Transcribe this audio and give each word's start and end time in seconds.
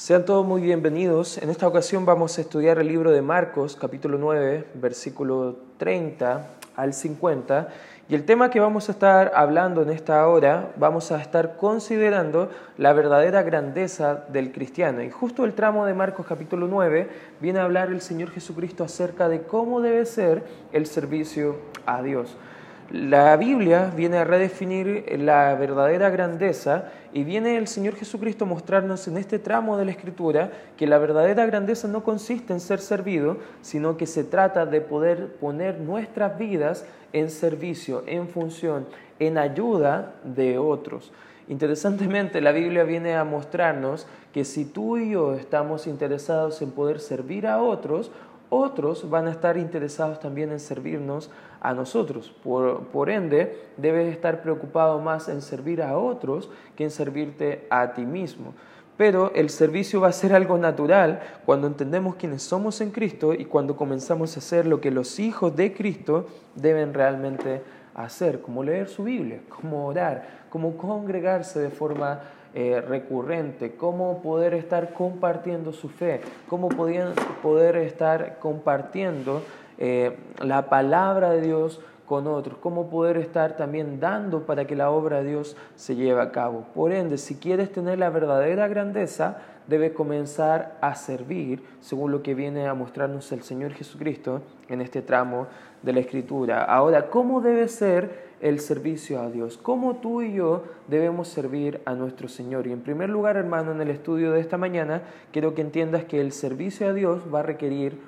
Sean 0.00 0.24
todos 0.24 0.46
muy 0.46 0.62
bienvenidos. 0.62 1.36
En 1.36 1.50
esta 1.50 1.68
ocasión 1.68 2.06
vamos 2.06 2.38
a 2.38 2.40
estudiar 2.40 2.78
el 2.78 2.88
libro 2.88 3.10
de 3.10 3.20
Marcos, 3.20 3.76
capítulo 3.76 4.16
9, 4.16 4.68
versículo 4.76 5.56
30 5.76 6.46
al 6.74 6.94
50. 6.94 7.68
Y 8.08 8.14
el 8.14 8.24
tema 8.24 8.48
que 8.48 8.60
vamos 8.60 8.88
a 8.88 8.92
estar 8.92 9.32
hablando 9.34 9.82
en 9.82 9.90
esta 9.90 10.26
hora, 10.26 10.72
vamos 10.78 11.12
a 11.12 11.20
estar 11.20 11.58
considerando 11.58 12.48
la 12.78 12.94
verdadera 12.94 13.42
grandeza 13.42 14.24
del 14.28 14.52
cristiano. 14.52 15.02
Y 15.02 15.10
justo 15.10 15.44
el 15.44 15.52
tramo 15.52 15.84
de 15.84 15.92
Marcos 15.92 16.24
capítulo 16.26 16.66
9 16.66 17.10
viene 17.38 17.58
a 17.58 17.64
hablar 17.64 17.90
el 17.90 18.00
Señor 18.00 18.30
Jesucristo 18.30 18.84
acerca 18.84 19.28
de 19.28 19.42
cómo 19.42 19.82
debe 19.82 20.06
ser 20.06 20.44
el 20.72 20.86
servicio 20.86 21.56
a 21.84 22.00
Dios. 22.00 22.38
La 22.90 23.36
Biblia 23.36 23.92
viene 23.94 24.16
a 24.16 24.24
redefinir 24.24 25.04
la 25.20 25.54
verdadera 25.54 26.10
grandeza 26.10 26.90
y 27.12 27.22
viene 27.22 27.56
el 27.56 27.68
Señor 27.68 27.94
Jesucristo 27.94 28.44
a 28.44 28.48
mostrarnos 28.48 29.06
en 29.06 29.16
este 29.16 29.38
tramo 29.38 29.76
de 29.76 29.84
la 29.84 29.92
Escritura 29.92 30.50
que 30.76 30.88
la 30.88 30.98
verdadera 30.98 31.46
grandeza 31.46 31.86
no 31.86 32.02
consiste 32.02 32.52
en 32.52 32.58
ser 32.58 32.80
servido, 32.80 33.36
sino 33.62 33.96
que 33.96 34.06
se 34.06 34.24
trata 34.24 34.66
de 34.66 34.80
poder 34.80 35.36
poner 35.36 35.78
nuestras 35.78 36.36
vidas 36.36 36.84
en 37.12 37.30
servicio, 37.30 38.02
en 38.08 38.26
función, 38.26 38.86
en 39.20 39.38
ayuda 39.38 40.14
de 40.24 40.58
otros. 40.58 41.12
Interesantemente, 41.46 42.40
la 42.40 42.50
Biblia 42.50 42.82
viene 42.82 43.14
a 43.14 43.22
mostrarnos 43.22 44.08
que 44.32 44.44
si 44.44 44.64
tú 44.64 44.96
y 44.96 45.10
yo 45.10 45.34
estamos 45.34 45.86
interesados 45.86 46.60
en 46.60 46.72
poder 46.72 46.98
servir 46.98 47.46
a 47.46 47.62
otros, 47.62 48.10
otros 48.48 49.08
van 49.08 49.28
a 49.28 49.30
estar 49.30 49.56
interesados 49.56 50.18
también 50.18 50.50
en 50.50 50.58
servirnos 50.58 51.30
a 51.60 51.74
nosotros. 51.74 52.32
Por, 52.42 53.10
ende, 53.10 53.58
debes 53.76 54.12
estar 54.12 54.42
preocupado 54.42 54.98
más 55.00 55.28
en 55.28 55.42
servir 55.42 55.82
a 55.82 55.98
otros 55.98 56.50
que 56.76 56.84
en 56.84 56.90
servirte 56.90 57.66
a 57.70 57.92
ti 57.92 58.02
mismo. 58.02 58.54
Pero 58.96 59.32
el 59.34 59.48
servicio 59.48 60.00
va 60.00 60.08
a 60.08 60.12
ser 60.12 60.34
algo 60.34 60.58
natural 60.58 61.20
cuando 61.46 61.66
entendemos 61.66 62.16
quiénes 62.16 62.42
somos 62.42 62.80
en 62.80 62.90
Cristo 62.90 63.32
y 63.32 63.46
cuando 63.46 63.76
comenzamos 63.76 64.36
a 64.36 64.40
hacer 64.40 64.66
lo 64.66 64.80
que 64.80 64.90
los 64.90 65.18
hijos 65.18 65.56
de 65.56 65.72
Cristo 65.72 66.26
deben 66.54 66.92
realmente 66.92 67.62
hacer, 67.94 68.40
como 68.40 68.62
leer 68.62 68.88
su 68.88 69.04
Biblia, 69.04 69.40
como 69.48 69.86
orar, 69.86 70.46
como 70.50 70.76
congregarse 70.76 71.60
de 71.60 71.70
forma 71.70 72.20
eh, 72.52 72.80
recurrente, 72.80 73.76
cómo 73.76 74.20
poder 74.22 74.54
estar 74.54 74.92
compartiendo 74.92 75.72
su 75.72 75.88
fe, 75.88 76.20
cómo 76.48 76.68
poder 76.68 77.76
estar 77.76 78.38
compartiendo 78.38 79.42
eh, 79.80 80.16
la 80.38 80.68
palabra 80.68 81.30
de 81.30 81.40
Dios 81.40 81.80
con 82.06 82.26
otros, 82.26 82.58
cómo 82.58 82.90
poder 82.90 83.16
estar 83.16 83.56
también 83.56 84.00
dando 84.00 84.44
para 84.44 84.66
que 84.66 84.74
la 84.74 84.90
obra 84.90 85.22
de 85.22 85.30
Dios 85.30 85.56
se 85.76 85.94
lleve 85.94 86.20
a 86.20 86.32
cabo. 86.32 86.64
Por 86.74 86.92
ende, 86.92 87.18
si 87.18 87.36
quieres 87.36 87.70
tener 87.70 87.98
la 87.98 88.10
verdadera 88.10 88.66
grandeza, 88.66 89.38
debe 89.68 89.92
comenzar 89.92 90.76
a 90.80 90.96
servir 90.96 91.62
según 91.80 92.10
lo 92.10 92.22
que 92.22 92.34
viene 92.34 92.66
a 92.66 92.74
mostrarnos 92.74 93.30
el 93.30 93.42
Señor 93.42 93.72
Jesucristo 93.72 94.42
en 94.68 94.80
este 94.80 95.02
tramo 95.02 95.46
de 95.82 95.92
la 95.92 96.00
Escritura. 96.00 96.64
Ahora, 96.64 97.08
¿cómo 97.08 97.40
debe 97.40 97.68
ser 97.68 98.30
el 98.40 98.58
servicio 98.58 99.20
a 99.20 99.30
Dios? 99.30 99.56
¿Cómo 99.56 99.98
tú 99.98 100.20
y 100.20 100.34
yo 100.34 100.64
debemos 100.88 101.28
servir 101.28 101.80
a 101.84 101.94
nuestro 101.94 102.28
Señor? 102.28 102.66
Y 102.66 102.72
en 102.72 102.80
primer 102.80 103.08
lugar, 103.08 103.36
hermano, 103.36 103.70
en 103.70 103.80
el 103.80 103.90
estudio 103.90 104.32
de 104.32 104.40
esta 104.40 104.58
mañana, 104.58 105.02
quiero 105.30 105.54
que 105.54 105.62
entiendas 105.62 106.04
que 106.04 106.20
el 106.20 106.32
servicio 106.32 106.88
a 106.88 106.92
Dios 106.92 107.22
va 107.32 107.38
a 107.38 107.44
requerir 107.44 108.00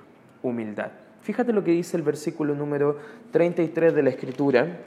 humildad. 0.42 1.01
Fíjate 1.22 1.52
lo 1.52 1.62
que 1.62 1.70
dice 1.70 1.96
el 1.96 2.02
versículo 2.02 2.54
número 2.56 2.96
33 3.30 3.94
de 3.94 4.02
la 4.02 4.10
Escritura. 4.10 4.80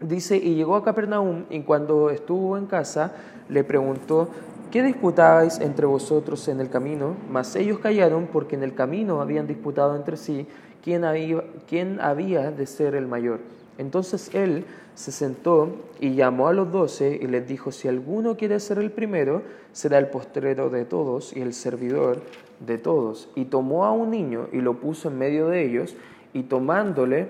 Dice, 0.00 0.36
y 0.36 0.54
llegó 0.54 0.76
a 0.76 0.84
Capernaum 0.84 1.46
y 1.50 1.60
cuando 1.62 2.10
estuvo 2.10 2.56
en 2.56 2.66
casa 2.66 3.12
le 3.48 3.64
preguntó, 3.64 4.28
¿qué 4.70 4.84
disputabais 4.84 5.58
entre 5.58 5.86
vosotros 5.86 6.46
en 6.46 6.60
el 6.60 6.70
camino? 6.70 7.16
Mas 7.28 7.56
ellos 7.56 7.80
callaron 7.80 8.28
porque 8.32 8.54
en 8.54 8.62
el 8.62 8.74
camino 8.74 9.20
habían 9.20 9.48
disputado 9.48 9.96
entre 9.96 10.16
sí 10.16 10.46
quién 10.82 11.04
había, 11.04 11.42
quién 11.68 12.00
había 12.00 12.52
de 12.52 12.66
ser 12.66 12.94
el 12.94 13.08
mayor. 13.08 13.40
Entonces 13.76 14.32
él 14.32 14.64
se 15.00 15.12
sentó 15.12 15.76
y 15.98 16.14
llamó 16.14 16.48
a 16.48 16.52
los 16.52 16.70
doce 16.70 17.18
y 17.22 17.26
les 17.26 17.48
dijo, 17.48 17.72
si 17.72 17.88
alguno 17.88 18.36
quiere 18.36 18.60
ser 18.60 18.78
el 18.78 18.90
primero, 18.90 19.40
será 19.72 19.96
el 19.96 20.08
postrero 20.08 20.68
de 20.68 20.84
todos 20.84 21.34
y 21.34 21.40
el 21.40 21.54
servidor 21.54 22.20
de 22.60 22.76
todos. 22.76 23.30
Y 23.34 23.46
tomó 23.46 23.86
a 23.86 23.92
un 23.92 24.10
niño 24.10 24.48
y 24.52 24.60
lo 24.60 24.74
puso 24.74 25.08
en 25.08 25.18
medio 25.18 25.48
de 25.48 25.64
ellos, 25.64 25.96
y 26.34 26.42
tomándole 26.42 27.28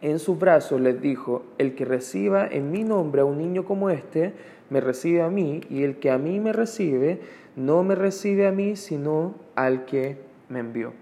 en 0.00 0.18
sus 0.18 0.36
brazos 0.36 0.80
les 0.80 1.00
dijo, 1.00 1.44
el 1.58 1.76
que 1.76 1.84
reciba 1.84 2.44
en 2.44 2.72
mi 2.72 2.82
nombre 2.82 3.20
a 3.20 3.24
un 3.24 3.38
niño 3.38 3.64
como 3.64 3.88
este, 3.88 4.32
me 4.68 4.80
recibe 4.80 5.22
a 5.22 5.30
mí, 5.30 5.60
y 5.70 5.84
el 5.84 6.00
que 6.00 6.10
a 6.10 6.18
mí 6.18 6.40
me 6.40 6.52
recibe, 6.52 7.20
no 7.54 7.84
me 7.84 7.94
recibe 7.94 8.48
a 8.48 8.52
mí, 8.52 8.74
sino 8.74 9.36
al 9.54 9.84
que 9.84 10.16
me 10.48 10.58
envió. 10.58 10.92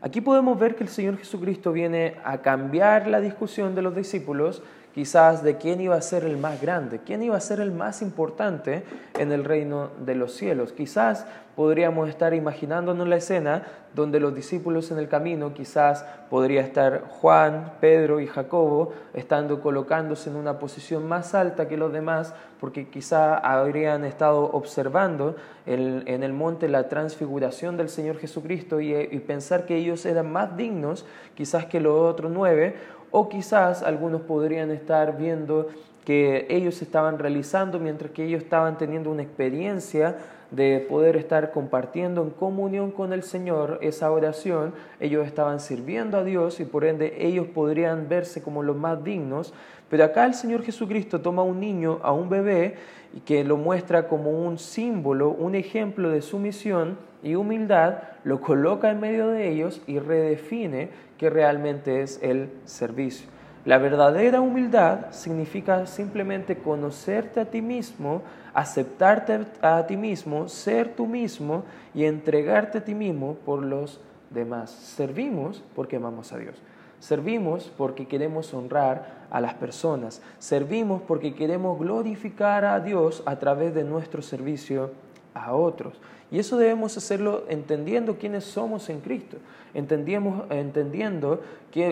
Aquí 0.00 0.22
podemos 0.22 0.58
ver 0.58 0.74
que 0.74 0.84
el 0.84 0.88
Señor 0.88 1.18
Jesucristo 1.18 1.70
viene 1.72 2.14
a 2.24 2.40
cambiar 2.40 3.08
la 3.08 3.20
discusión 3.20 3.74
de 3.74 3.82
los 3.82 3.94
discípulos 3.94 4.62
quizás 4.98 5.44
de 5.44 5.58
quién 5.58 5.80
iba 5.80 5.94
a 5.94 6.02
ser 6.02 6.24
el 6.24 6.38
más 6.38 6.60
grande, 6.60 6.98
quién 7.06 7.22
iba 7.22 7.36
a 7.36 7.40
ser 7.40 7.60
el 7.60 7.70
más 7.70 8.02
importante 8.02 8.82
en 9.16 9.30
el 9.30 9.44
reino 9.44 9.90
de 10.04 10.16
los 10.16 10.32
cielos. 10.32 10.72
Quizás 10.72 11.24
podríamos 11.54 12.08
estar 12.08 12.34
imaginándonos 12.34 13.06
la 13.06 13.14
escena 13.14 13.62
donde 13.94 14.18
los 14.18 14.34
discípulos 14.34 14.90
en 14.90 14.98
el 14.98 15.08
camino, 15.08 15.54
quizás 15.54 16.04
podría 16.30 16.62
estar 16.62 17.04
Juan, 17.08 17.74
Pedro 17.80 18.20
y 18.20 18.26
Jacobo, 18.26 18.92
estando 19.14 19.60
colocándose 19.60 20.30
en 20.30 20.36
una 20.36 20.58
posición 20.58 21.06
más 21.08 21.34
alta 21.34 21.68
que 21.68 21.76
los 21.76 21.92
demás, 21.92 22.34
porque 22.60 22.88
quizá 22.88 23.36
habrían 23.36 24.04
estado 24.04 24.50
observando 24.52 25.36
en 25.66 26.22
el 26.22 26.32
monte 26.32 26.68
la 26.68 26.88
transfiguración 26.88 27.76
del 27.76 27.88
Señor 27.88 28.18
Jesucristo 28.18 28.80
y, 28.80 28.94
y 28.94 29.18
pensar 29.20 29.64
que 29.64 29.76
ellos 29.76 30.04
eran 30.06 30.32
más 30.32 30.56
dignos 30.56 31.06
quizás 31.34 31.66
que 31.66 31.80
los 31.80 31.94
otros 31.94 32.32
nueve, 32.32 32.76
o 33.10 33.28
quizás 33.28 33.82
algunos 33.82 34.22
podrían 34.22 34.70
estar 34.70 35.16
viendo 35.16 35.68
que 36.04 36.46
ellos 36.48 36.80
estaban 36.80 37.18
realizando 37.18 37.78
mientras 37.78 38.10
que 38.12 38.24
ellos 38.24 38.42
estaban 38.42 38.78
teniendo 38.78 39.10
una 39.10 39.22
experiencia 39.22 40.16
de 40.50 40.86
poder 40.88 41.16
estar 41.16 41.50
compartiendo 41.52 42.22
en 42.22 42.30
comunión 42.30 42.90
con 42.90 43.12
el 43.12 43.22
Señor 43.22 43.78
esa 43.82 44.10
oración, 44.10 44.72
ellos 45.00 45.26
estaban 45.26 45.60
sirviendo 45.60 46.16
a 46.16 46.24
Dios 46.24 46.60
y 46.60 46.64
por 46.64 46.84
ende 46.86 47.14
ellos 47.18 47.46
podrían 47.48 48.08
verse 48.08 48.42
como 48.42 48.62
los 48.62 48.76
más 48.76 49.04
dignos, 49.04 49.52
pero 49.90 50.04
acá 50.04 50.24
el 50.24 50.34
Señor 50.34 50.62
Jesucristo 50.62 51.20
toma 51.20 51.42
a 51.42 51.44
un 51.44 51.60
niño, 51.60 51.98
a 52.02 52.12
un 52.12 52.30
bebé, 52.30 52.76
y 53.14 53.20
que 53.20 53.44
lo 53.44 53.56
muestra 53.56 54.08
como 54.08 54.30
un 54.30 54.58
símbolo, 54.58 55.30
un 55.30 55.54
ejemplo 55.54 56.10
de 56.10 56.22
sumisión 56.22 56.98
y 57.22 57.34
humildad, 57.34 57.98
lo 58.24 58.40
coloca 58.40 58.90
en 58.90 59.00
medio 59.00 59.28
de 59.28 59.48
ellos 59.48 59.80
y 59.86 59.98
redefine 59.98 60.90
que 61.16 61.30
realmente 61.30 62.02
es 62.02 62.20
el 62.22 62.50
servicio. 62.64 63.28
La 63.64 63.78
verdadera 63.78 64.40
humildad 64.40 65.10
significa 65.10 65.86
simplemente 65.86 66.56
conocerte 66.56 67.40
a 67.40 67.44
ti 67.44 67.60
mismo, 67.60 68.22
aceptarte 68.54 69.40
a 69.60 69.86
ti 69.86 69.96
mismo, 69.96 70.48
ser 70.48 70.94
tú 70.94 71.06
mismo 71.06 71.64
y 71.94 72.04
entregarte 72.04 72.78
a 72.78 72.84
ti 72.84 72.94
mismo 72.94 73.34
por 73.44 73.62
los 73.62 74.00
demás. 74.30 74.70
Servimos 74.70 75.62
porque 75.74 75.96
amamos 75.96 76.32
a 76.32 76.38
Dios. 76.38 76.56
Servimos 77.00 77.70
porque 77.76 78.08
queremos 78.08 78.54
honrar 78.54 79.26
a 79.30 79.40
las 79.40 79.54
personas. 79.54 80.22
Servimos 80.38 81.02
porque 81.02 81.34
queremos 81.34 81.78
glorificar 81.78 82.64
a 82.64 82.80
Dios 82.80 83.22
a 83.26 83.36
través 83.38 83.74
de 83.74 83.84
nuestro 83.84 84.22
servicio 84.22 84.92
a 85.38 85.54
otros. 85.54 85.94
Y 86.30 86.38
eso 86.38 86.58
debemos 86.58 86.96
hacerlo 86.96 87.44
entendiendo 87.48 88.18
quiénes 88.18 88.44
somos 88.44 88.90
en 88.90 89.00
Cristo, 89.00 89.38
entendiendo 89.72 91.40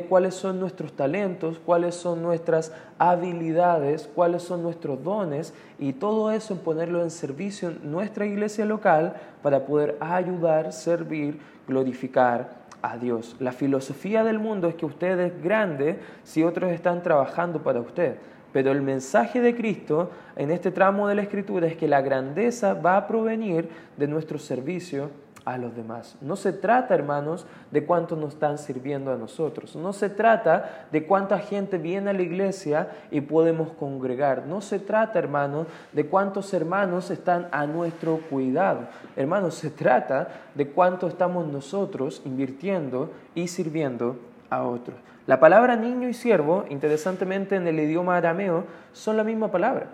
cuáles 0.08 0.34
son 0.34 0.60
nuestros 0.60 0.92
talentos, 0.92 1.58
cuáles 1.64 1.94
son 1.94 2.22
nuestras 2.22 2.72
habilidades, 2.98 4.10
cuáles 4.14 4.42
son 4.42 4.62
nuestros 4.62 5.02
dones 5.02 5.54
y 5.78 5.94
todo 5.94 6.30
eso 6.32 6.52
en 6.52 6.60
ponerlo 6.60 7.02
en 7.02 7.10
servicio 7.10 7.70
en 7.70 7.90
nuestra 7.90 8.26
iglesia 8.26 8.66
local 8.66 9.14
para 9.42 9.64
poder 9.64 9.96
ayudar, 10.00 10.72
servir, 10.74 11.40
glorificar 11.66 12.66
a 12.82 12.98
Dios. 12.98 13.36
La 13.40 13.52
filosofía 13.52 14.22
del 14.22 14.38
mundo 14.38 14.68
es 14.68 14.74
que 14.74 14.84
usted 14.84 15.18
es 15.18 15.42
grande 15.42 15.98
si 16.24 16.42
otros 16.42 16.72
están 16.72 17.02
trabajando 17.02 17.62
para 17.62 17.80
usted. 17.80 18.16
Pero 18.56 18.72
el 18.72 18.80
mensaje 18.80 19.42
de 19.42 19.54
Cristo 19.54 20.12
en 20.34 20.50
este 20.50 20.70
tramo 20.70 21.08
de 21.08 21.14
la 21.14 21.20
Escritura 21.20 21.66
es 21.66 21.76
que 21.76 21.86
la 21.86 22.00
grandeza 22.00 22.72
va 22.72 22.96
a 22.96 23.06
provenir 23.06 23.68
de 23.98 24.08
nuestro 24.08 24.38
servicio 24.38 25.10
a 25.44 25.58
los 25.58 25.76
demás. 25.76 26.16
No 26.22 26.36
se 26.36 26.54
trata, 26.54 26.94
hermanos, 26.94 27.46
de 27.70 27.84
cuánto 27.84 28.16
nos 28.16 28.32
están 28.32 28.56
sirviendo 28.56 29.12
a 29.12 29.18
nosotros. 29.18 29.76
No 29.76 29.92
se 29.92 30.08
trata 30.08 30.86
de 30.90 31.06
cuánta 31.06 31.38
gente 31.38 31.76
viene 31.76 32.08
a 32.08 32.14
la 32.14 32.22
iglesia 32.22 32.88
y 33.10 33.20
podemos 33.20 33.72
congregar. 33.72 34.46
No 34.46 34.62
se 34.62 34.78
trata, 34.78 35.18
hermanos, 35.18 35.66
de 35.92 36.06
cuántos 36.06 36.54
hermanos 36.54 37.10
están 37.10 37.48
a 37.52 37.66
nuestro 37.66 38.20
cuidado. 38.30 38.86
Hermanos, 39.16 39.56
se 39.56 39.68
trata 39.68 40.28
de 40.54 40.68
cuánto 40.70 41.08
estamos 41.08 41.46
nosotros 41.46 42.22
invirtiendo 42.24 43.10
y 43.34 43.48
sirviendo 43.48 44.16
a 44.50 44.62
otros. 44.62 44.96
La 45.26 45.40
palabra 45.40 45.76
niño 45.76 46.08
y 46.08 46.14
siervo, 46.14 46.64
interesantemente 46.70 47.56
en 47.56 47.66
el 47.66 47.80
idioma 47.80 48.16
arameo, 48.16 48.64
son 48.92 49.16
la 49.16 49.24
misma 49.24 49.50
palabra. 49.50 49.88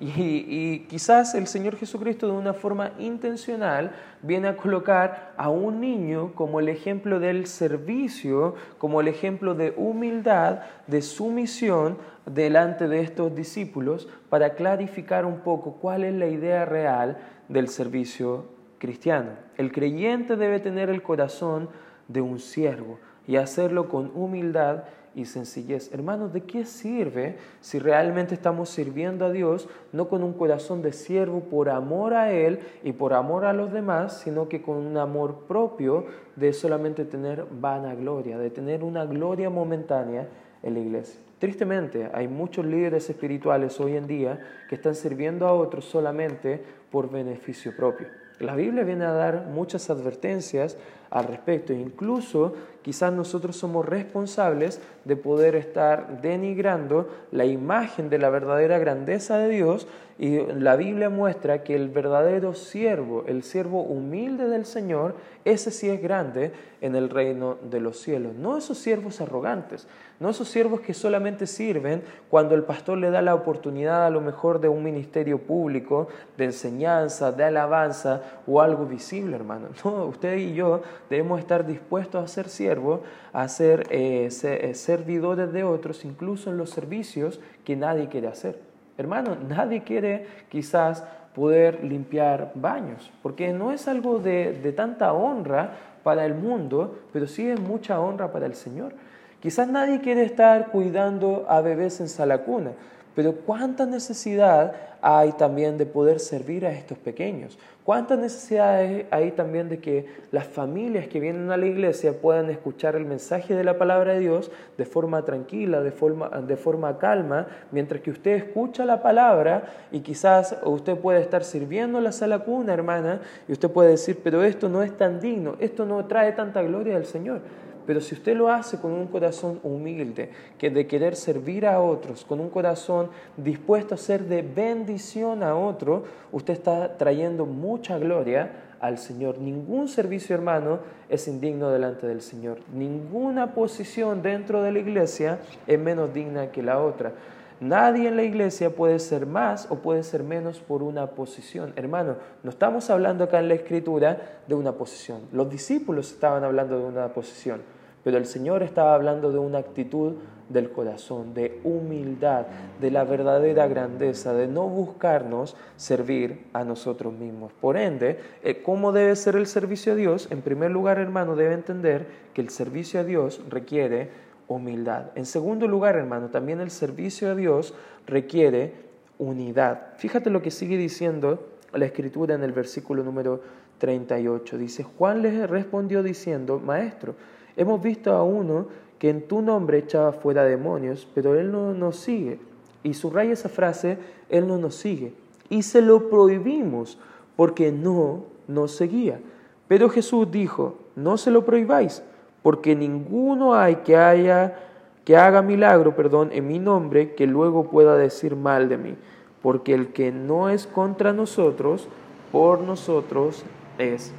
Y, 0.00 0.86
quizás 0.88 1.34
el 1.34 1.48
Señor 1.48 1.76
Jesucristo 1.76 2.28
de 2.28 2.32
una 2.32 2.54
forma 2.54 2.92
intencional 3.00 3.90
viene 4.22 4.46
a 4.46 4.56
colocar 4.56 5.32
a 5.36 5.50
un 5.50 5.80
niño 5.80 6.32
como 6.36 6.60
el 6.60 6.68
ejemplo 6.68 7.18
del 7.18 7.46
servicio, 7.46 8.54
como 8.78 9.00
el 9.00 9.08
ejemplo 9.08 9.54
de 9.54 9.74
humildad, 9.76 10.60
de 10.86 11.02
sumisión 11.02 11.98
delante 12.26 12.86
de 12.86 13.00
estos 13.00 13.34
discípulos 13.34 14.08
para 14.28 14.54
clarificar 14.54 15.26
un 15.26 15.40
poco 15.40 15.78
cuál 15.80 16.04
es 16.04 16.14
la 16.14 16.28
idea 16.28 16.64
real 16.64 17.18
del 17.48 17.68
servicio 17.68 18.46
cristiano. 18.78 19.30
El 19.56 19.72
creyente 19.72 20.36
debe 20.36 20.60
tener 20.60 20.90
el 20.90 21.02
corazón 21.02 21.68
de 22.06 22.20
un 22.20 22.38
siervo 22.38 23.00
y 23.28 23.36
hacerlo 23.36 23.88
con 23.88 24.10
humildad 24.16 24.84
y 25.14 25.26
sencillez. 25.26 25.92
Hermanos, 25.92 26.32
¿de 26.32 26.42
qué 26.42 26.64
sirve 26.64 27.36
si 27.60 27.78
realmente 27.78 28.34
estamos 28.34 28.70
sirviendo 28.70 29.26
a 29.26 29.30
Dios 29.30 29.68
no 29.92 30.08
con 30.08 30.22
un 30.22 30.32
corazón 30.32 30.80
de 30.80 30.92
siervo 30.92 31.40
por 31.40 31.68
amor 31.68 32.14
a 32.14 32.32
Él 32.32 32.60
y 32.82 32.92
por 32.92 33.12
amor 33.12 33.44
a 33.44 33.52
los 33.52 33.70
demás, 33.70 34.20
sino 34.20 34.48
que 34.48 34.62
con 34.62 34.76
un 34.78 34.96
amor 34.96 35.44
propio 35.46 36.06
de 36.36 36.52
solamente 36.52 37.04
tener 37.04 37.46
vanagloria, 37.50 38.38
de 38.38 38.50
tener 38.50 38.82
una 38.82 39.04
gloria 39.04 39.50
momentánea 39.50 40.28
en 40.62 40.74
la 40.74 40.80
iglesia? 40.80 41.20
Tristemente, 41.38 42.10
hay 42.12 42.28
muchos 42.28 42.64
líderes 42.64 43.10
espirituales 43.10 43.78
hoy 43.78 43.96
en 43.96 44.06
día 44.06 44.40
que 44.68 44.74
están 44.74 44.94
sirviendo 44.94 45.46
a 45.46 45.52
otros 45.52 45.84
solamente 45.84 46.62
por 46.90 47.10
beneficio 47.10 47.76
propio. 47.76 48.08
La 48.40 48.54
Biblia 48.54 48.84
viene 48.84 49.04
a 49.04 49.12
dar 49.12 49.46
muchas 49.46 49.90
advertencias 49.90 50.78
al 51.10 51.24
respecto. 51.24 51.72
Incluso 51.72 52.54
quizás 52.82 53.12
nosotros 53.12 53.56
somos 53.56 53.86
responsables 53.86 54.80
de 55.04 55.16
poder 55.16 55.56
estar 55.56 56.20
denigrando 56.22 57.08
la 57.32 57.44
imagen 57.44 58.08
de 58.08 58.18
la 58.18 58.30
verdadera 58.30 58.78
grandeza 58.78 59.38
de 59.38 59.48
Dios 59.48 59.86
y 60.18 60.38
la 60.46 60.74
Biblia 60.74 61.10
muestra 61.10 61.62
que 61.62 61.76
el 61.76 61.88
verdadero 61.90 62.52
siervo, 62.52 63.24
el 63.28 63.44
siervo 63.44 63.82
humilde 63.82 64.48
del 64.48 64.66
Señor, 64.66 65.14
ese 65.44 65.70
sí 65.70 65.88
es 65.88 66.02
grande 66.02 66.50
en 66.80 66.96
el 66.96 67.08
reino 67.08 67.56
de 67.70 67.78
los 67.78 68.00
cielos. 68.00 68.34
No 68.34 68.56
esos 68.56 68.78
siervos 68.78 69.20
arrogantes, 69.20 69.86
no 70.18 70.30
esos 70.30 70.48
siervos 70.48 70.80
que 70.80 70.92
solamente 70.92 71.46
sirven 71.46 72.02
cuando 72.28 72.56
el 72.56 72.64
pastor 72.64 72.98
le 72.98 73.10
da 73.10 73.22
la 73.22 73.36
oportunidad 73.36 74.06
a 74.06 74.10
lo 74.10 74.20
mejor 74.20 74.60
de 74.60 74.68
un 74.68 74.82
ministerio 74.82 75.38
público, 75.38 76.08
de 76.36 76.46
enseñanza, 76.46 77.30
de 77.30 77.44
alabanza 77.44 78.22
o 78.46 78.60
algo 78.60 78.86
visible, 78.86 79.36
hermano. 79.36 79.68
No, 79.84 80.04
usted 80.04 80.36
y 80.36 80.52
yo 80.52 80.82
debemos 81.10 81.40
estar 81.40 81.66
dispuestos 81.66 82.22
a 82.22 82.28
ser 82.28 82.48
siervos, 82.48 83.00
a 83.32 83.48
ser 83.48 83.86
eh, 83.90 84.28
eh, 84.42 84.74
servidores 84.74 85.52
de 85.52 85.64
otros, 85.64 86.04
incluso 86.04 86.50
en 86.50 86.58
los 86.58 86.70
servicios 86.70 87.40
que 87.64 87.76
nadie 87.76 88.08
quiere 88.08 88.28
hacer. 88.28 88.60
Hermano, 88.96 89.36
nadie 89.48 89.82
quiere 89.82 90.26
quizás 90.48 91.04
poder 91.34 91.84
limpiar 91.84 92.52
baños, 92.54 93.12
porque 93.22 93.52
no 93.52 93.72
es 93.72 93.86
algo 93.86 94.18
de, 94.18 94.52
de 94.54 94.72
tanta 94.72 95.12
honra 95.12 95.72
para 96.02 96.24
el 96.24 96.34
mundo, 96.34 96.98
pero 97.12 97.26
sí 97.26 97.48
es 97.48 97.60
mucha 97.60 98.00
honra 98.00 98.32
para 98.32 98.46
el 98.46 98.54
Señor. 98.54 98.92
Quizás 99.40 99.68
nadie 99.68 100.00
quiere 100.00 100.24
estar 100.24 100.68
cuidando 100.70 101.46
a 101.48 101.60
bebés 101.60 102.00
en 102.00 102.08
sala 102.08 102.38
cuna, 102.38 102.72
pero 103.18 103.32
cuánta 103.32 103.84
necesidad 103.84 104.74
hay 105.02 105.32
también 105.32 105.76
de 105.76 105.86
poder 105.86 106.20
servir 106.20 106.64
a 106.64 106.70
estos 106.70 106.98
pequeños. 106.98 107.58
Cuánta 107.82 108.14
necesidad 108.14 108.80
hay 109.10 109.32
también 109.32 109.68
de 109.68 109.80
que 109.80 110.06
las 110.30 110.46
familias 110.46 111.08
que 111.08 111.18
vienen 111.18 111.50
a 111.50 111.56
la 111.56 111.66
iglesia 111.66 112.12
puedan 112.12 112.48
escuchar 112.48 112.94
el 112.94 113.04
mensaje 113.06 113.56
de 113.56 113.64
la 113.64 113.76
palabra 113.76 114.12
de 114.12 114.20
Dios 114.20 114.52
de 114.76 114.84
forma 114.84 115.24
tranquila, 115.24 115.80
de 115.80 115.90
forma, 115.90 116.28
de 116.28 116.56
forma 116.56 116.96
calma, 116.98 117.48
mientras 117.72 118.02
que 118.02 118.12
usted 118.12 118.36
escucha 118.36 118.84
la 118.84 119.02
palabra 119.02 119.64
y 119.90 119.98
quizás 119.98 120.56
usted 120.62 120.96
puede 120.96 121.20
estar 121.20 121.42
sirviendo 121.42 122.00
la 122.00 122.12
sala 122.12 122.38
cuna, 122.38 122.72
hermana, 122.72 123.20
y 123.48 123.52
usted 123.52 123.68
puede 123.68 123.90
decir, 123.90 124.20
pero 124.22 124.44
esto 124.44 124.68
no 124.68 124.84
es 124.84 124.96
tan 124.96 125.18
digno, 125.18 125.56
esto 125.58 125.84
no 125.84 126.04
trae 126.06 126.30
tanta 126.30 126.62
gloria 126.62 126.94
al 126.94 127.04
Señor. 127.04 127.40
Pero 127.88 128.02
si 128.02 128.14
usted 128.14 128.36
lo 128.36 128.50
hace 128.50 128.78
con 128.78 128.92
un 128.92 129.06
corazón 129.06 129.60
humilde, 129.62 130.28
que 130.58 130.68
de 130.68 130.86
querer 130.86 131.16
servir 131.16 131.64
a 131.64 131.80
otros, 131.80 132.22
con 132.22 132.38
un 132.38 132.50
corazón 132.50 133.08
dispuesto 133.38 133.94
a 133.94 133.96
ser 133.96 134.24
de 134.24 134.42
bendición 134.42 135.42
a 135.42 135.56
otro, 135.56 136.04
usted 136.30 136.52
está 136.52 136.98
trayendo 136.98 137.46
mucha 137.46 137.98
gloria 137.98 138.74
al 138.78 138.98
Señor. 138.98 139.38
Ningún 139.38 139.88
servicio 139.88 140.36
hermano 140.36 140.80
es 141.08 141.28
indigno 141.28 141.70
delante 141.70 142.06
del 142.06 142.20
Señor. 142.20 142.58
Ninguna 142.74 143.54
posición 143.54 144.20
dentro 144.20 144.62
de 144.62 144.70
la 144.70 144.80
iglesia 144.80 145.38
es 145.66 145.78
menos 145.78 146.12
digna 146.12 146.50
que 146.50 146.62
la 146.62 146.80
otra. 146.80 147.14
Nadie 147.58 148.08
en 148.08 148.16
la 148.16 148.22
iglesia 148.22 148.68
puede 148.68 148.98
ser 148.98 149.24
más 149.24 149.66
o 149.70 149.76
puede 149.76 150.02
ser 150.02 150.24
menos 150.24 150.60
por 150.60 150.82
una 150.82 151.06
posición. 151.06 151.72
Hermano, 151.74 152.16
no 152.42 152.50
estamos 152.50 152.90
hablando 152.90 153.24
acá 153.24 153.38
en 153.38 153.48
la 153.48 153.54
escritura 153.54 154.40
de 154.46 154.54
una 154.54 154.72
posición. 154.72 155.22
Los 155.32 155.48
discípulos 155.48 156.12
estaban 156.12 156.44
hablando 156.44 156.78
de 156.78 156.84
una 156.84 157.08
posición. 157.14 157.77
Pero 158.04 158.18
el 158.18 158.26
Señor 158.26 158.62
estaba 158.62 158.94
hablando 158.94 159.32
de 159.32 159.38
una 159.38 159.58
actitud 159.58 160.14
del 160.48 160.70
corazón, 160.70 161.34
de 161.34 161.60
humildad, 161.62 162.46
de 162.80 162.90
la 162.90 163.04
verdadera 163.04 163.66
grandeza, 163.66 164.32
de 164.32 164.48
no 164.48 164.66
buscarnos 164.66 165.56
servir 165.76 166.46
a 166.52 166.64
nosotros 166.64 167.12
mismos. 167.12 167.52
Por 167.52 167.76
ende, 167.76 168.18
eh, 168.42 168.62
¿cómo 168.62 168.92
debe 168.92 169.14
ser 169.16 169.36
el 169.36 169.46
servicio 169.46 169.92
a 169.92 169.96
Dios? 169.96 170.28
En 170.30 170.40
primer 170.40 170.70
lugar, 170.70 170.98
hermano, 170.98 171.36
debe 171.36 171.54
entender 171.54 172.06
que 172.32 172.40
el 172.40 172.48
servicio 172.48 173.00
a 173.00 173.04
Dios 173.04 173.42
requiere 173.48 174.10
humildad. 174.48 175.06
En 175.14 175.26
segundo 175.26 175.68
lugar, 175.68 175.96
hermano, 175.96 176.28
también 176.28 176.60
el 176.60 176.70
servicio 176.70 177.30
a 177.30 177.34
Dios 177.34 177.74
requiere 178.06 178.72
unidad. 179.18 179.94
Fíjate 179.96 180.30
lo 180.30 180.40
que 180.40 180.50
sigue 180.50 180.78
diciendo 180.78 181.46
la 181.72 181.84
escritura 181.84 182.34
en 182.34 182.42
el 182.42 182.52
versículo 182.52 183.02
número 183.02 183.42
38. 183.78 184.56
Dice, 184.56 184.82
Juan 184.82 185.22
les 185.22 185.48
respondió 185.48 186.02
diciendo, 186.02 186.58
Maestro, 186.58 187.14
Hemos 187.58 187.82
visto 187.82 188.12
a 188.12 188.22
uno 188.22 188.66
que 188.98 189.10
en 189.10 189.28
tu 189.28 189.42
nombre 189.42 189.78
echaba 189.78 190.12
fuera 190.12 190.44
demonios, 190.44 191.06
pero 191.14 191.34
él 191.34 191.52
no 191.52 191.74
nos 191.74 191.96
sigue. 191.96 192.38
Y 192.82 192.94
subraya 192.94 193.32
esa 193.32 193.48
frase, 193.48 193.98
él 194.30 194.46
no 194.46 194.56
nos 194.56 194.76
sigue. 194.76 195.12
Y 195.50 195.62
se 195.64 195.82
lo 195.82 196.08
prohibimos 196.08 196.98
porque 197.36 197.72
no 197.72 198.24
nos 198.46 198.72
seguía. 198.72 199.20
Pero 199.66 199.90
Jesús 199.90 200.30
dijo, 200.30 200.78
no 200.96 201.18
se 201.18 201.30
lo 201.30 201.44
prohibáis, 201.44 202.02
porque 202.42 202.74
ninguno 202.74 203.54
hay 203.54 203.76
que 203.76 203.96
haya 203.96 204.56
que 205.04 205.16
haga 205.16 205.40
milagro, 205.40 205.96
perdón, 205.96 206.28
en 206.32 206.46
mi 206.46 206.58
nombre 206.58 207.14
que 207.14 207.26
luego 207.26 207.70
pueda 207.70 207.96
decir 207.96 208.36
mal 208.36 208.68
de 208.68 208.76
mí, 208.76 208.94
porque 209.40 209.72
el 209.72 209.88
que 209.88 210.12
no 210.12 210.50
es 210.50 210.66
contra 210.66 211.14
nosotros, 211.14 211.88
por 212.30 212.60
nosotros 212.60 213.42
es. 213.78 214.12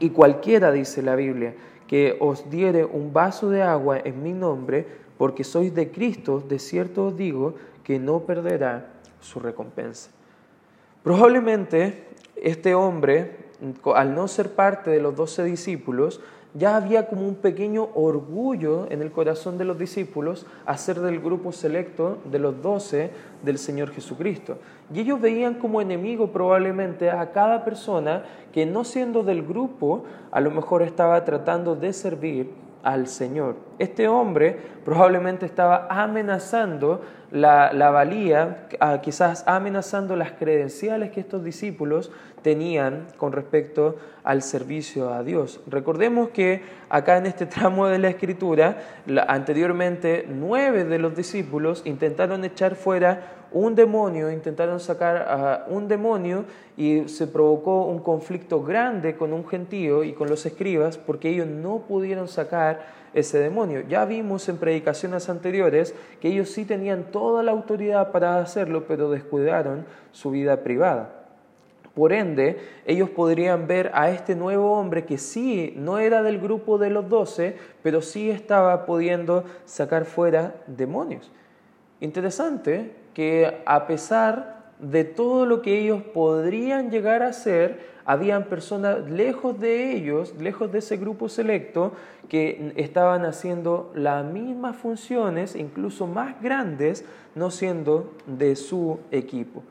Y 0.00 0.10
cualquiera 0.10 0.70
dice 0.70 1.02
la 1.02 1.16
Biblia, 1.16 1.54
que 1.92 2.16
os 2.20 2.48
diere 2.48 2.86
un 2.86 3.12
vaso 3.12 3.50
de 3.50 3.60
agua 3.60 4.00
en 4.02 4.22
mi 4.22 4.32
nombre, 4.32 4.86
porque 5.18 5.44
sois 5.44 5.74
de 5.74 5.92
Cristo, 5.92 6.40
de 6.40 6.56
cierto 6.58 7.12
os 7.12 7.16
digo 7.18 7.52
que 7.84 7.98
no 7.98 8.20
perderá 8.20 8.88
su 9.20 9.40
recompensa. 9.40 10.08
Probablemente 11.04 12.08
este 12.34 12.74
hombre, 12.74 13.36
al 13.94 14.14
no 14.14 14.26
ser 14.26 14.56
parte 14.56 14.88
de 14.88 15.02
los 15.02 15.14
doce 15.14 15.44
discípulos, 15.44 16.22
ya 16.54 16.76
había 16.76 17.06
como 17.06 17.26
un 17.26 17.36
pequeño 17.36 17.88
orgullo 17.94 18.86
en 18.90 19.00
el 19.00 19.10
corazón 19.10 19.56
de 19.56 19.64
los 19.64 19.78
discípulos 19.78 20.46
a 20.66 20.76
ser 20.76 21.00
del 21.00 21.20
grupo 21.20 21.52
selecto 21.52 22.18
de 22.30 22.38
los 22.38 22.60
doce 22.60 23.10
del 23.42 23.58
Señor 23.58 23.90
Jesucristo. 23.90 24.58
Y 24.92 25.00
ellos 25.00 25.20
veían 25.20 25.54
como 25.54 25.80
enemigo 25.80 26.32
probablemente 26.32 27.10
a 27.10 27.32
cada 27.32 27.64
persona 27.64 28.24
que 28.52 28.66
no 28.66 28.84
siendo 28.84 29.22
del 29.22 29.42
grupo, 29.42 30.04
a 30.30 30.40
lo 30.40 30.50
mejor 30.50 30.82
estaba 30.82 31.24
tratando 31.24 31.74
de 31.74 31.92
servir 31.92 32.50
al 32.82 33.06
Señor. 33.06 33.56
Este 33.78 34.08
hombre 34.08 34.58
probablemente 34.84 35.46
estaba 35.46 35.86
amenazando 35.88 37.00
la, 37.30 37.70
valía, 37.90 38.68
quizás 39.02 39.44
amenazando 39.46 40.16
las 40.16 40.32
credenciales 40.32 41.10
que 41.12 41.20
estos 41.20 41.42
discípulos 41.44 42.10
tenían 42.42 43.06
con 43.16 43.32
respecto 43.32 43.96
al 44.24 44.42
servicio 44.42 45.12
a 45.12 45.22
Dios. 45.22 45.60
Recordemos 45.66 46.30
que 46.30 46.62
acá 46.88 47.16
en 47.18 47.26
este 47.26 47.46
tramo 47.46 47.86
de 47.88 47.98
la 47.98 48.08
escritura, 48.08 48.78
anteriormente 49.26 50.26
nueve 50.28 50.84
de 50.84 50.98
los 50.98 51.16
discípulos 51.16 51.82
intentaron 51.84 52.44
echar 52.44 52.74
fuera 52.74 53.42
un 53.52 53.74
demonio, 53.74 54.30
intentaron 54.30 54.80
sacar 54.80 55.16
a 55.28 55.66
un 55.68 55.86
demonio 55.88 56.44
y 56.76 57.08
se 57.08 57.26
provocó 57.26 57.84
un 57.84 57.98
conflicto 57.98 58.62
grande 58.62 59.16
con 59.16 59.32
un 59.32 59.46
gentío 59.46 60.04
y 60.04 60.14
con 60.14 60.28
los 60.28 60.46
escribas 60.46 60.96
porque 60.96 61.28
ellos 61.28 61.46
no 61.46 61.82
pudieron 61.86 62.28
sacar 62.28 63.02
ese 63.14 63.38
demonio. 63.38 63.82
Ya 63.88 64.04
vimos 64.04 64.48
en 64.48 64.56
predicaciones 64.56 65.28
anteriores 65.28 65.94
que 66.20 66.28
ellos 66.28 66.50
sí 66.50 66.64
tenían 66.64 67.04
toda 67.10 67.42
la 67.42 67.52
autoridad 67.52 68.10
para 68.10 68.38
hacerlo, 68.38 68.84
pero 68.86 69.10
descuidaron 69.10 69.84
su 70.12 70.30
vida 70.30 70.62
privada. 70.62 71.21
Por 71.94 72.12
ende, 72.12 72.58
ellos 72.86 73.10
podrían 73.10 73.66
ver 73.66 73.90
a 73.94 74.10
este 74.10 74.34
nuevo 74.34 74.72
hombre 74.72 75.04
que 75.04 75.18
sí 75.18 75.74
no 75.76 75.98
era 75.98 76.22
del 76.22 76.38
grupo 76.38 76.78
de 76.78 76.88
los 76.88 77.08
doce, 77.08 77.56
pero 77.82 78.00
sí 78.00 78.30
estaba 78.30 78.86
pudiendo 78.86 79.44
sacar 79.66 80.06
fuera 80.06 80.54
demonios. 80.66 81.30
Interesante 82.00 82.92
que 83.12 83.62
a 83.66 83.86
pesar 83.86 84.72
de 84.78 85.04
todo 85.04 85.46
lo 85.46 85.60
que 85.60 85.78
ellos 85.78 86.02
podrían 86.02 86.90
llegar 86.90 87.22
a 87.22 87.32
ser, 87.32 87.92
habían 88.04 88.46
personas 88.46 89.08
lejos 89.08 89.60
de 89.60 89.92
ellos, 89.92 90.34
lejos 90.40 90.72
de 90.72 90.78
ese 90.78 90.96
grupo 90.96 91.28
selecto, 91.28 91.92
que 92.28 92.72
estaban 92.76 93.24
haciendo 93.24 93.92
las 93.94 94.24
mismas 94.24 94.76
funciones, 94.76 95.54
incluso 95.54 96.06
más 96.06 96.40
grandes, 96.42 97.04
no 97.34 97.50
siendo 97.50 98.12
de 98.26 98.56
su 98.56 98.98
equipo. 99.10 99.62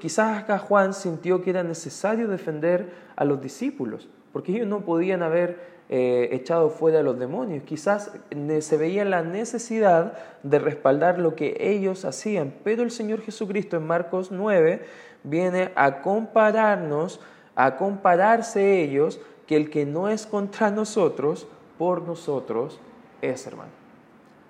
Quizás 0.00 0.38
acá 0.38 0.58
Juan 0.58 0.94
sintió 0.94 1.42
que 1.42 1.50
era 1.50 1.62
necesario 1.62 2.28
defender 2.28 2.90
a 3.16 3.24
los 3.24 3.40
discípulos, 3.40 4.08
porque 4.32 4.52
ellos 4.52 4.66
no 4.66 4.80
podían 4.80 5.22
haber 5.22 5.80
eh, 5.88 6.28
echado 6.32 6.70
fuera 6.70 7.00
a 7.00 7.02
los 7.02 7.18
demonios. 7.18 7.64
Quizás 7.64 8.12
se 8.60 8.76
veía 8.76 9.04
la 9.04 9.22
necesidad 9.22 10.18
de 10.42 10.58
respaldar 10.58 11.18
lo 11.18 11.34
que 11.34 11.56
ellos 11.58 12.04
hacían, 12.04 12.54
pero 12.64 12.82
el 12.82 12.90
Señor 12.90 13.20
Jesucristo 13.22 13.76
en 13.76 13.86
Marcos 13.86 14.30
9 14.30 14.82
viene 15.22 15.72
a 15.74 16.00
compararnos, 16.00 17.20
a 17.54 17.76
compararse 17.76 18.82
ellos, 18.82 19.20
que 19.46 19.56
el 19.56 19.70
que 19.70 19.84
no 19.84 20.08
es 20.08 20.26
contra 20.26 20.70
nosotros, 20.70 21.48
por 21.76 22.02
nosotros 22.02 22.80
es 23.22 23.46
hermano. 23.46 23.72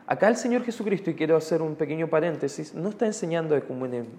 Acá 0.07 0.29
el 0.29 0.37
Señor 0.37 0.65
Jesucristo, 0.65 1.11
y 1.11 1.15
quiero 1.15 1.37
hacer 1.37 1.63
un 1.63 1.75
pequeño 1.75 2.09
paréntesis, 2.09 2.75
no 2.75 2.89
está 2.89 3.07
enseñando 3.07 3.57
ecumenismo, 3.57 4.19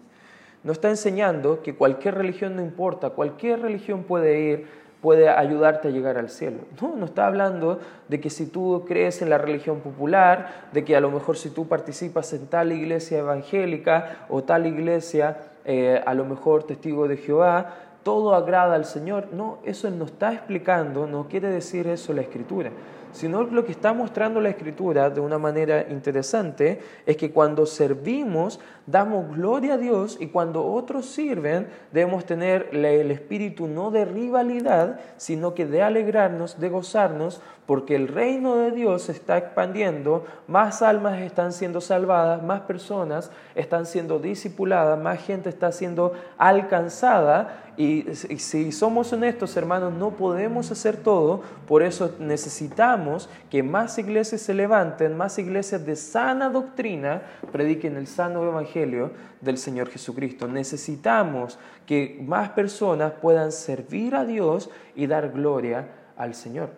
no 0.63 0.72
está 0.72 0.89
enseñando 0.89 1.62
que 1.62 1.75
cualquier 1.75 2.15
religión 2.15 2.56
no 2.56 2.62
importa, 2.62 3.12
cualquier 3.12 3.62
religión 3.62 4.03
puede 4.03 4.39
ir 4.39 4.82
puede 5.01 5.30
ayudarte 5.30 5.88
a 5.88 5.91
llegar 5.91 6.18
al 6.18 6.30
cielo. 6.30 6.60
No, 6.80 6.96
no 6.96 7.06
está 7.06 7.25
hablando 7.25 7.80
de 8.08 8.22
que 8.22 8.30
si 8.30 8.46
tú 8.46 8.86
crees 8.88 9.22
en 9.22 9.30
la 9.32 9.39
religión 9.39 9.80
popular, 9.82 10.68
de 10.72 10.86
que 10.86 10.96
a 10.96 11.01
lo 11.01 11.10
mejor 11.10 11.38
si 11.38 11.50
tú 11.50 11.68
participas 11.68 12.32
en 12.34 12.48
tal 12.48 12.72
iglesia 12.72 13.20
evangélica 13.20 14.27
o 14.30 14.44
tal 14.44 14.68
iglesia, 14.68 15.38
eh, 15.65 16.01
a 16.06 16.13
lo 16.13 16.25
mejor 16.25 16.63
testigo 16.63 17.08
de 17.08 17.18
Jehová, 17.18 17.74
todo 18.03 18.36
agrada 18.36 18.75
al 18.75 18.86
Señor. 18.86 19.30
No, 19.34 19.58
eso 19.65 19.89
no 19.89 20.06
está 20.06 20.34
explicando, 20.34 21.08
no 21.08 21.27
quiere 21.27 21.50
decir 21.50 21.88
eso 21.88 22.13
la 22.13 22.22
Escritura 22.22 22.72
sino 23.12 23.44
lo 23.44 23.65
que 23.65 23.72
está 23.72 23.94
mostrando 23.94 24.39
la 24.39 24.50
Escritura 24.50 25.10
de 25.10 25.20
una 25.20 25.38
manera 25.38 25.86
interesante 25.89 26.80
es 27.06 27.18
que 27.18 27.32
cuando 27.32 27.65
servimos 27.65 28.60
damos 28.88 29.36
gloria 29.36 29.76
a 29.76 29.78
Dios 29.78 30.18
y 30.20 30.28
cuando 30.28 30.66
otros 30.66 31.06
sirven 31.06 31.68
debemos 31.92 32.26
tener 32.26 32.70
el 32.72 33.12
espíritu 33.12 33.68
no 33.68 33.92
de 33.92 34.06
rivalidad, 34.06 35.00
sino 35.18 35.54
que 35.54 35.66
de 35.66 35.82
alegrarnos, 35.82 36.60
de 36.60 36.70
gozarnos, 36.70 37.42
porque 37.66 37.96
el 37.96 38.08
reino 38.08 38.56
de 38.58 38.72
Dios 38.72 39.04
se 39.04 39.14
está 39.14 39.38
expandiendo, 39.38 40.26
más 40.48 40.82
almas 40.82 41.22
están 41.22 41.54
siendo 41.54 41.80
salvadas, 41.80 42.44
más 42.44 42.62
personas 42.62 43.32
están 43.56 43.86
siendo 43.86 44.20
discipuladas, 44.20 45.00
más 45.00 45.22
gente 45.22 45.48
está 45.48 45.72
siendo 45.72 46.14
alcanzada. 46.38 47.64
Y 47.78 48.04
si 48.14 48.74
somos 48.74 49.14
honestos, 49.14 49.56
hermanos, 49.56 49.94
no 49.94 50.12
podemos 50.12 50.70
hacer 50.72 50.98
todo, 50.98 51.42
por 51.68 51.82
eso 51.82 52.14
necesitamos 52.20 53.30
que 53.50 53.64
más 53.64 53.98
iglesias 53.98 54.42
se 54.42 54.54
levanten, 54.54 55.16
más 55.16 55.40
iglesias 55.40 55.86
de 55.86 55.96
sana 55.96 56.50
doctrina 56.50 57.22
prediquen 57.52 57.96
el 57.96 58.08
sano 58.08 58.44
evangelio 58.44 58.81
del 58.86 59.58
Señor 59.58 59.90
Jesucristo. 59.90 60.48
Necesitamos 60.48 61.60
que 61.86 62.22
más 62.26 62.50
personas 62.50 63.14
puedan 63.22 63.52
servir 63.52 64.16
a 64.16 64.26
Dios 64.26 64.70
y 64.96 65.08
dar 65.08 65.32
gloria 65.32 65.88
al 66.18 66.34
Señor. 66.34 66.70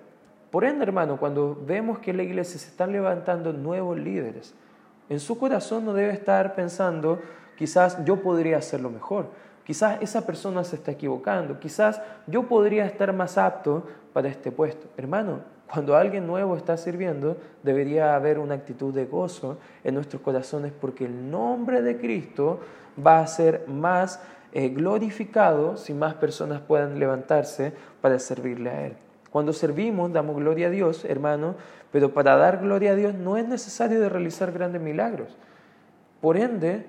Por 0.52 0.66
ende, 0.66 0.84
hermano, 0.84 1.18
cuando 1.18 1.60
vemos 1.66 2.00
que 2.00 2.14
la 2.14 2.24
iglesia 2.24 2.60
se 2.60 2.68
están 2.68 2.92
levantando 2.92 3.54
nuevos 3.54 3.98
líderes, 3.98 4.54
en 5.10 5.20
su 5.20 5.38
corazón 5.38 5.86
no 5.86 5.94
debe 5.94 6.14
estar 6.14 6.56
pensando, 6.56 7.20
quizás 7.58 8.04
yo 8.06 8.22
podría 8.22 8.58
hacerlo 8.58 8.90
mejor 8.90 9.28
Quizás 9.64 10.02
esa 10.02 10.26
persona 10.26 10.64
se 10.64 10.76
está 10.76 10.92
equivocando, 10.92 11.60
quizás 11.60 12.02
yo 12.28 12.44
podría 12.44 12.86
estar 12.86 13.14
más 13.14 13.38
apto 13.38 13.88
para 14.12 14.28
este 14.28 14.52
puesto. 14.52 14.88
Hermano, 14.98 15.40
cuando 15.74 15.96
alguien 15.96 16.28
nuevo 16.28 16.56
está 16.56 16.78
sirviendo, 16.78 17.36
debería 17.64 18.16
haber 18.16 18.38
una 18.38 18.54
actitud 18.54 18.94
de 18.94 19.06
gozo 19.06 19.58
en 19.84 19.96
nuestros 19.96 20.22
corazones 20.22 20.72
porque 20.72 21.06
el 21.06 21.32
nombre 21.32 21.82
de 21.82 21.98
Cristo 21.98 22.60
va 23.04 23.18
a 23.18 23.26
ser 23.26 23.68
más 23.68 24.22
eh, 24.52 24.70
glorificado 24.70 25.76
si 25.76 25.96
más 25.96 26.14
personas 26.14 26.62
puedan 26.62 27.00
levantarse 27.00 27.74
para 28.02 28.20
servirle 28.20 28.70
a 28.70 28.86
Él. 28.86 28.94
Cuando 29.32 29.52
servimos, 29.52 30.14
damos 30.14 30.36
gloria 30.36 30.68
a 30.68 30.70
Dios, 30.70 31.06
hermano, 31.06 31.56
pero 31.92 32.14
para 32.14 32.38
dar 32.38 32.60
gloria 32.60 32.92
a 32.92 32.96
Dios 32.96 33.16
no 33.16 33.36
es 33.38 33.48
necesario 33.48 34.00
de 34.00 34.10
realizar 34.10 34.52
grandes 34.52 34.80
milagros. 34.80 35.36
Por 36.22 36.38
ende, 36.38 36.86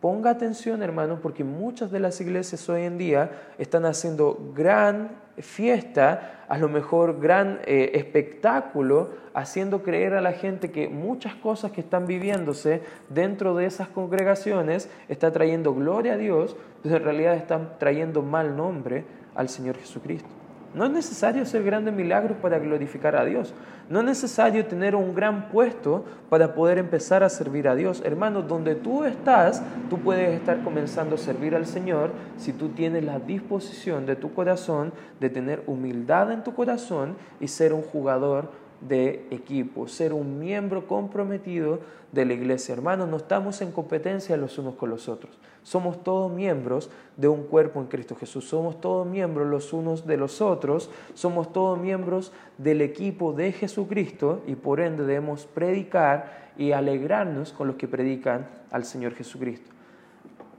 Ponga 0.00 0.30
atención, 0.30 0.82
hermano, 0.82 1.18
porque 1.20 1.44
muchas 1.44 1.90
de 1.90 2.00
las 2.00 2.22
iglesias 2.22 2.66
hoy 2.70 2.84
en 2.84 2.96
día 2.96 3.30
están 3.58 3.84
haciendo 3.84 4.52
gran 4.56 5.10
fiesta, 5.38 6.44
a 6.48 6.58
lo 6.58 6.68
mejor 6.68 7.20
gran 7.20 7.60
eh, 7.64 7.92
espectáculo, 7.94 9.10
haciendo 9.34 9.82
creer 9.82 10.14
a 10.14 10.20
la 10.20 10.32
gente 10.32 10.70
que 10.70 10.88
muchas 10.88 11.34
cosas 11.34 11.72
que 11.72 11.80
están 11.80 12.06
viviéndose 12.06 12.82
dentro 13.08 13.54
de 13.54 13.66
esas 13.66 13.88
congregaciones 13.88 14.90
está 15.08 15.32
trayendo 15.32 15.74
gloria 15.74 16.14
a 16.14 16.16
Dios, 16.16 16.56
pero 16.82 16.96
en 16.96 17.04
realidad 17.04 17.34
están 17.34 17.78
trayendo 17.78 18.22
mal 18.22 18.56
nombre 18.56 19.04
al 19.34 19.48
Señor 19.48 19.76
Jesucristo. 19.78 20.39
No 20.72 20.84
es 20.84 20.92
necesario 20.92 21.42
hacer 21.42 21.64
grandes 21.64 21.92
milagros 21.92 22.38
para 22.40 22.60
glorificar 22.60 23.16
a 23.16 23.24
Dios. 23.24 23.52
No 23.88 23.98
es 23.98 24.04
necesario 24.04 24.66
tener 24.66 24.94
un 24.94 25.16
gran 25.16 25.48
puesto 25.48 26.04
para 26.28 26.54
poder 26.54 26.78
empezar 26.78 27.24
a 27.24 27.28
servir 27.28 27.66
a 27.66 27.74
Dios. 27.74 28.02
Hermano, 28.04 28.42
donde 28.42 28.76
tú 28.76 29.02
estás, 29.02 29.64
tú 29.88 29.98
puedes 29.98 30.32
estar 30.32 30.62
comenzando 30.62 31.16
a 31.16 31.18
servir 31.18 31.56
al 31.56 31.66
Señor 31.66 32.12
si 32.36 32.52
tú 32.52 32.68
tienes 32.68 33.02
la 33.02 33.18
disposición 33.18 34.06
de 34.06 34.14
tu 34.14 34.32
corazón 34.32 34.92
de 35.18 35.28
tener 35.28 35.64
humildad 35.66 36.30
en 36.30 36.44
tu 36.44 36.54
corazón 36.54 37.16
y 37.40 37.48
ser 37.48 37.72
un 37.72 37.82
jugador 37.82 38.52
de 38.80 39.26
equipo, 39.30 39.88
ser 39.88 40.12
un 40.12 40.38
miembro 40.38 40.86
comprometido 40.86 41.80
de 42.12 42.24
la 42.24 42.32
iglesia. 42.32 42.72
Hermanos, 42.72 43.08
no 43.08 43.18
estamos 43.18 43.60
en 43.60 43.72
competencia 43.72 44.36
los 44.36 44.58
unos 44.58 44.74
con 44.74 44.90
los 44.90 45.08
otros. 45.08 45.38
Somos 45.62 46.02
todos 46.02 46.32
miembros 46.32 46.90
de 47.16 47.28
un 47.28 47.44
cuerpo 47.44 47.80
en 47.80 47.86
Cristo 47.86 48.16
Jesús. 48.16 48.48
Somos 48.48 48.80
todos 48.80 49.06
miembros 49.06 49.48
los 49.48 49.72
unos 49.72 50.06
de 50.06 50.16
los 50.16 50.40
otros. 50.40 50.90
Somos 51.14 51.52
todos 51.52 51.78
miembros 51.78 52.32
del 52.58 52.80
equipo 52.80 53.32
de 53.32 53.52
Jesucristo 53.52 54.42
y 54.46 54.54
por 54.54 54.80
ende 54.80 55.04
debemos 55.04 55.46
predicar 55.46 56.50
y 56.56 56.72
alegrarnos 56.72 57.52
con 57.52 57.68
los 57.68 57.76
que 57.76 57.88
predican 57.88 58.48
al 58.70 58.84
Señor 58.84 59.14
Jesucristo. 59.14 59.70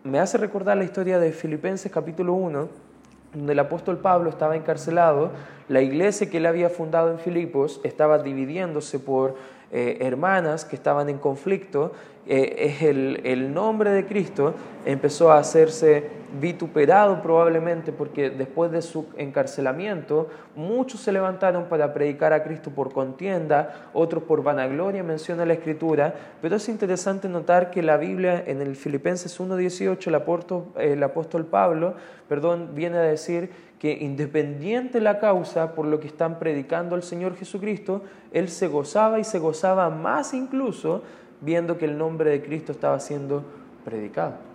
Me 0.03 0.19
hace 0.19 0.37
recordar 0.37 0.77
la 0.77 0.83
historia 0.83 1.19
de 1.19 1.31
Filipenses 1.31 1.91
capítulo 1.91 2.33
1 2.33 2.90
donde 3.33 3.53
el 3.53 3.59
apóstol 3.59 3.97
Pablo 3.97 4.29
estaba 4.29 4.55
encarcelado, 4.55 5.31
la 5.67 5.81
iglesia 5.81 6.29
que 6.29 6.37
él 6.37 6.45
había 6.45 6.69
fundado 6.69 7.11
en 7.11 7.19
Filipos 7.19 7.79
estaba 7.83 8.19
dividiéndose 8.19 8.99
por 8.99 9.35
eh, 9.71 9.99
hermanas 10.01 10.65
que 10.65 10.75
estaban 10.75 11.09
en 11.09 11.17
conflicto, 11.17 11.93
eh, 12.27 12.77
el, 12.81 13.21
el 13.23 13.53
nombre 13.53 13.91
de 13.91 14.05
Cristo 14.05 14.53
empezó 14.85 15.31
a 15.31 15.39
hacerse 15.39 16.21
vituperado 16.39 17.21
probablemente 17.21 17.91
porque 17.91 18.29
después 18.29 18.71
de 18.71 18.81
su 18.81 19.07
encarcelamiento 19.17 20.29
muchos 20.55 21.01
se 21.01 21.11
levantaron 21.11 21.65
para 21.65 21.93
predicar 21.93 22.31
a 22.31 22.43
Cristo 22.43 22.71
por 22.71 22.93
contienda, 22.93 23.89
otros 23.93 24.23
por 24.23 24.43
vanagloria, 24.43 25.03
menciona 25.03 25.45
la 25.45 25.53
Escritura, 25.53 26.13
pero 26.41 26.55
es 26.55 26.69
interesante 26.69 27.27
notar 27.27 27.71
que 27.71 27.81
la 27.81 27.97
Biblia 27.97 28.43
en 28.45 28.61
el 28.61 28.75
Filipenses 28.75 29.39
1.18 29.39 30.07
el 30.07 30.91
el 30.91 31.03
apóstol 31.03 31.45
Pablo 31.45 31.95
perdón, 32.31 32.69
viene 32.73 32.97
a 32.97 33.01
decir 33.01 33.49
que 33.81 33.97
independiente 33.99 35.01
la 35.01 35.17
causa 35.17 35.73
por 35.73 35.87
lo 35.87 35.99
que 35.99 36.05
están 36.05 36.37
predicando 36.37 36.93
al 36.93 37.01
Señor 37.01 37.35
Jesucristo, 37.35 38.03
él 38.31 38.47
se 38.47 38.67
gozaba 38.67 39.17
y 39.17 39.23
se 39.23 39.39
gozaba 39.39 39.89
más 39.89 40.35
incluso 40.35 41.01
viendo 41.41 41.79
que 41.79 41.85
el 41.85 41.97
nombre 41.97 42.29
de 42.29 42.43
Cristo 42.43 42.73
estaba 42.73 42.99
siendo 42.99 43.43
predicado. 43.83 44.50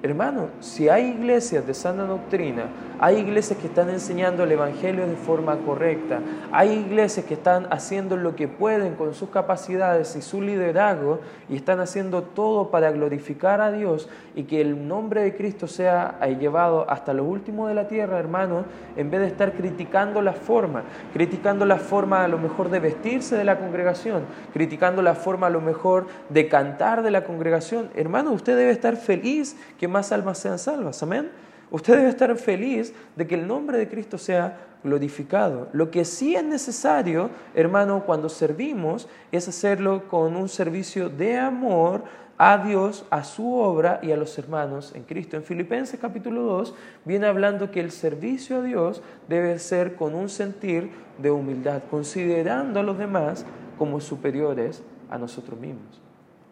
Hermano, 0.00 0.50
si 0.60 0.88
hay 0.88 1.06
iglesias 1.06 1.66
de 1.66 1.74
sana 1.74 2.04
doctrina, 2.04 2.66
hay 3.00 3.16
iglesias 3.16 3.58
que 3.58 3.66
están 3.66 3.90
enseñando 3.90 4.44
el 4.44 4.52
Evangelio 4.52 5.04
de 5.04 5.16
forma 5.16 5.56
correcta, 5.58 6.20
hay 6.52 6.70
iglesias 6.70 7.26
que 7.26 7.34
están 7.34 7.66
haciendo 7.70 8.16
lo 8.16 8.36
que 8.36 8.46
pueden 8.46 8.94
con 8.94 9.12
sus 9.14 9.30
capacidades 9.30 10.14
y 10.14 10.22
su 10.22 10.40
liderazgo 10.40 11.18
y 11.48 11.56
están 11.56 11.80
haciendo 11.80 12.22
todo 12.22 12.70
para 12.70 12.92
glorificar 12.92 13.60
a 13.60 13.72
Dios 13.72 14.08
y 14.36 14.44
que 14.44 14.60
el 14.60 14.86
nombre 14.86 15.22
de 15.22 15.34
Cristo 15.36 15.66
sea 15.66 16.20
llevado 16.38 16.88
hasta 16.88 17.12
lo 17.12 17.24
último 17.24 17.66
de 17.66 17.74
la 17.74 17.88
tierra, 17.88 18.20
hermano, 18.20 18.66
en 18.96 19.10
vez 19.10 19.20
de 19.20 19.26
estar 19.26 19.54
criticando 19.54 20.22
la 20.22 20.32
forma, 20.32 20.84
criticando 21.12 21.66
la 21.66 21.78
forma 21.78 22.22
a 22.22 22.28
lo 22.28 22.38
mejor 22.38 22.70
de 22.70 22.78
vestirse 22.78 23.36
de 23.36 23.44
la 23.44 23.58
congregación, 23.58 24.22
criticando 24.52 25.02
la 25.02 25.16
forma 25.16 25.48
a 25.48 25.50
lo 25.50 25.60
mejor 25.60 26.06
de 26.28 26.46
cantar 26.46 27.02
de 27.02 27.10
la 27.10 27.24
congregación, 27.24 27.90
hermano, 27.96 28.30
usted 28.30 28.56
debe 28.56 28.70
estar 28.70 28.96
feliz 28.96 29.56
que 29.76 29.87
más 29.88 30.12
almas 30.12 30.38
sean 30.38 30.58
salvas. 30.58 31.02
Amén. 31.02 31.30
Usted 31.70 31.96
debe 31.96 32.08
estar 32.08 32.34
feliz 32.36 32.94
de 33.16 33.26
que 33.26 33.34
el 33.34 33.46
nombre 33.46 33.76
de 33.76 33.88
Cristo 33.88 34.16
sea 34.16 34.58
glorificado. 34.82 35.68
Lo 35.72 35.90
que 35.90 36.04
sí 36.04 36.34
es 36.34 36.44
necesario, 36.44 37.30
hermano, 37.54 38.04
cuando 38.06 38.28
servimos, 38.28 39.08
es 39.32 39.48
hacerlo 39.48 40.08
con 40.08 40.36
un 40.36 40.48
servicio 40.48 41.10
de 41.10 41.36
amor, 41.36 42.04
a 42.38 42.58
Dios, 42.58 43.04
a 43.10 43.24
su 43.24 43.52
obra 43.52 43.98
y 44.00 44.12
a 44.12 44.16
los 44.16 44.38
hermanos 44.38 44.92
en 44.94 45.02
Cristo. 45.02 45.36
En 45.36 45.42
Filipenses 45.42 45.98
capítulo 45.98 46.42
2 46.42 46.74
viene 47.04 47.26
hablando 47.26 47.72
que 47.72 47.80
el 47.80 47.90
servicio 47.90 48.58
a 48.58 48.62
Dios 48.62 49.02
debe 49.28 49.58
ser 49.58 49.96
con 49.96 50.14
un 50.14 50.28
sentir 50.28 50.88
de 51.18 51.32
humildad, 51.32 51.82
considerando 51.90 52.78
a 52.78 52.84
los 52.84 52.96
demás 52.96 53.44
como 53.76 54.00
superiores 54.00 54.84
a 55.10 55.18
nosotros 55.18 55.58
mismos. 55.58 56.07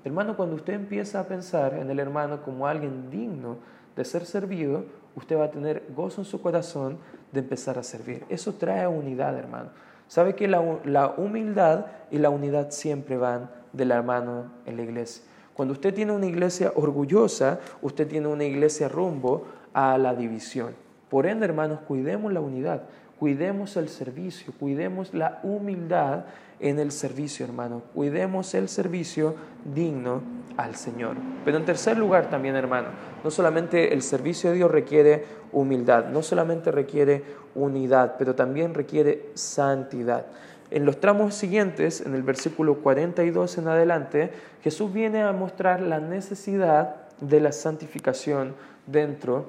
Hermano, 0.07 0.37
cuando 0.37 0.55
usted 0.55 0.75
empieza 0.75 1.19
a 1.19 1.25
pensar 1.25 1.75
en 1.75 1.91
el 1.91 1.99
hermano 1.99 2.41
como 2.41 2.69
alguien 2.69 3.11
digno 3.11 3.57
de 3.97 4.05
ser 4.05 4.25
servido, 4.25 4.85
usted 5.17 5.37
va 5.37 5.47
a 5.47 5.51
tener 5.51 5.83
gozo 5.97 6.21
en 6.21 6.25
su 6.27 6.41
corazón 6.41 6.99
de 7.33 7.41
empezar 7.41 7.77
a 7.77 7.83
servir. 7.83 8.25
Eso 8.29 8.55
trae 8.55 8.87
unidad, 8.87 9.37
hermano. 9.37 9.71
Sabe 10.07 10.37
que 10.37 10.47
la, 10.47 10.63
la 10.85 11.09
humildad 11.17 11.87
y 12.13 12.19
la 12.19 12.31
unidad 12.31 12.71
siempre 12.71 13.17
van 13.17 13.51
de 13.73 13.85
la 13.85 14.01
mano 14.01 14.53
en 14.65 14.77
la 14.77 14.85
iglesia. 14.85 15.25
Cuando 15.55 15.73
usted 15.73 15.93
tiene 15.93 16.13
una 16.13 16.27
iglesia 16.27 16.73
orgullosa, 16.77 17.59
usted 17.83 18.07
tiene 18.07 18.29
una 18.29 18.45
iglesia 18.45 18.89
rumbo 18.89 19.49
a 19.75 19.99
la 19.99 20.15
división. 20.15 20.77
Por 21.11 21.27
ende, 21.27 21.47
hermanos, 21.47 21.81
cuidemos 21.81 22.33
la 22.33 22.41
unidad, 22.41 22.83
cuidemos 23.19 23.77
el 23.77 23.89
servicio, 23.89 24.53
cuidemos 24.59 25.15
la 25.15 25.41
humildad 25.43 26.25
en 26.61 26.79
el 26.79 26.91
servicio, 26.91 27.45
hermano. 27.45 27.83
Cuidemos 27.95 28.55
el 28.55 28.69
servicio 28.69 29.35
digno 29.65 30.23
al 30.57 30.75
Señor. 30.75 31.17
Pero 31.45 31.59
en 31.59 31.65
tercer 31.65 31.99
lugar 31.99 32.31
también, 32.31 32.57
hermano, 32.57 32.89
no 33.23 33.31
solamente 33.31 33.93
el 33.93 34.03
servicio 34.03 34.51
de 34.51 34.57
Dios 34.57 34.71
requiere 34.71 35.25
humildad, 35.53 36.07
no 36.07 36.23
solamente 36.23 36.71
requiere 36.71 37.23
unidad, 37.55 38.17
pero 38.19 38.35
también 38.35 38.75
requiere 38.75 39.31
santidad. 39.35 40.27
En 40.71 40.85
los 40.85 40.99
tramos 40.99 41.35
siguientes, 41.35 42.01
en 42.01 42.15
el 42.15 42.23
versículo 42.23 42.77
42 42.77 43.59
en 43.59 43.69
adelante, 43.69 44.31
Jesús 44.63 44.93
viene 44.93 45.23
a 45.23 45.33
mostrar 45.33 45.81
la 45.81 46.01
necesidad 46.01 46.97
de 47.21 47.41
la 47.41 47.53
santificación 47.53 48.55
dentro 48.87 49.47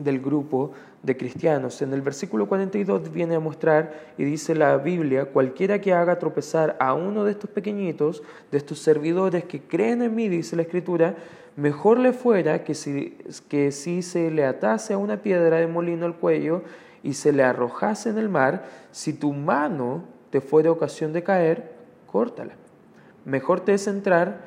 del 0.00 0.20
grupo 0.20 0.72
de 1.02 1.16
cristianos. 1.16 1.80
En 1.82 1.92
el 1.92 2.02
versículo 2.02 2.46
42 2.48 3.12
viene 3.12 3.36
a 3.36 3.40
mostrar 3.40 3.92
y 4.18 4.24
dice 4.24 4.54
la 4.54 4.76
Biblia, 4.76 5.26
cualquiera 5.26 5.80
que 5.80 5.92
haga 5.92 6.18
tropezar 6.18 6.76
a 6.80 6.94
uno 6.94 7.24
de 7.24 7.32
estos 7.32 7.50
pequeñitos, 7.50 8.22
de 8.50 8.58
estos 8.58 8.80
servidores 8.80 9.44
que 9.44 9.60
creen 9.60 10.02
en 10.02 10.14
mí, 10.14 10.28
dice 10.28 10.56
la 10.56 10.62
Escritura, 10.62 11.14
mejor 11.56 11.98
le 11.98 12.12
fuera 12.12 12.64
que 12.64 12.74
si, 12.74 13.16
que 13.48 13.72
si 13.72 14.02
se 14.02 14.30
le 14.30 14.44
atase 14.44 14.94
a 14.94 14.98
una 14.98 15.18
piedra 15.18 15.58
de 15.58 15.66
molino 15.66 16.06
al 16.06 16.16
cuello 16.16 16.62
y 17.02 17.14
se 17.14 17.32
le 17.32 17.42
arrojase 17.42 18.10
en 18.10 18.18
el 18.18 18.28
mar, 18.28 18.64
si 18.90 19.12
tu 19.12 19.32
mano 19.32 20.04
te 20.30 20.40
fuera 20.40 20.70
ocasión 20.70 21.12
de 21.12 21.22
caer, 21.22 21.72
córtala. 22.06 22.54
Mejor 23.24 23.60
te 23.60 23.74
es 23.74 23.86
entrar 23.86 24.40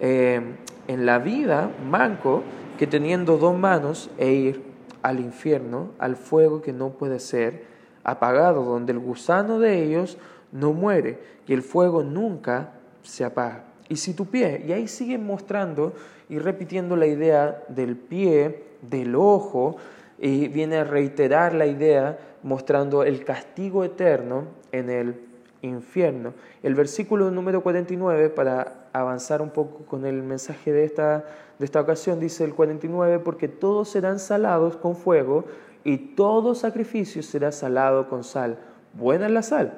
eh, 0.00 0.40
en 0.86 1.06
la 1.06 1.18
vida 1.18 1.70
manco 1.88 2.42
que 2.78 2.86
teniendo 2.86 3.36
dos 3.36 3.56
manos 3.58 4.10
e 4.18 4.32
ir 4.32 4.67
al 5.02 5.20
infierno, 5.20 5.90
al 5.98 6.16
fuego 6.16 6.62
que 6.62 6.72
no 6.72 6.90
puede 6.90 7.20
ser 7.20 7.64
apagado, 8.04 8.64
donde 8.64 8.92
el 8.92 8.98
gusano 8.98 9.58
de 9.58 9.82
ellos 9.82 10.18
no 10.52 10.72
muere 10.72 11.18
y 11.46 11.52
el 11.52 11.62
fuego 11.62 12.02
nunca 12.02 12.72
se 13.02 13.24
apaga. 13.24 13.64
Y 13.88 13.96
si 13.96 14.14
tu 14.14 14.26
pie, 14.26 14.64
y 14.66 14.72
ahí 14.72 14.88
sigue 14.88 15.18
mostrando 15.18 15.94
y 16.28 16.38
repitiendo 16.38 16.96
la 16.96 17.06
idea 17.06 17.64
del 17.68 17.96
pie, 17.96 18.64
del 18.82 19.14
ojo, 19.14 19.76
y 20.18 20.48
viene 20.48 20.76
a 20.78 20.84
reiterar 20.84 21.54
la 21.54 21.66
idea 21.66 22.18
mostrando 22.42 23.04
el 23.04 23.24
castigo 23.24 23.84
eterno 23.84 24.44
en 24.72 24.90
el 24.90 25.20
infierno. 25.62 26.34
El 26.62 26.74
versículo 26.74 27.30
número 27.30 27.62
49, 27.62 28.30
para 28.30 28.77
avanzar 28.92 29.42
un 29.42 29.50
poco 29.50 29.84
con 29.86 30.06
el 30.06 30.22
mensaje 30.22 30.72
de 30.72 30.84
esta, 30.84 31.24
de 31.58 31.64
esta 31.64 31.80
ocasión, 31.80 32.20
dice 32.20 32.44
el 32.44 32.54
49, 32.54 33.20
porque 33.20 33.48
todos 33.48 33.88
serán 33.88 34.18
salados 34.18 34.76
con 34.76 34.96
fuego 34.96 35.44
y 35.84 35.98
todo 35.98 36.54
sacrificio 36.54 37.22
será 37.22 37.52
salado 37.52 38.08
con 38.08 38.24
sal. 38.24 38.58
Buena 38.94 39.26
es 39.26 39.32
la 39.32 39.42
sal, 39.42 39.72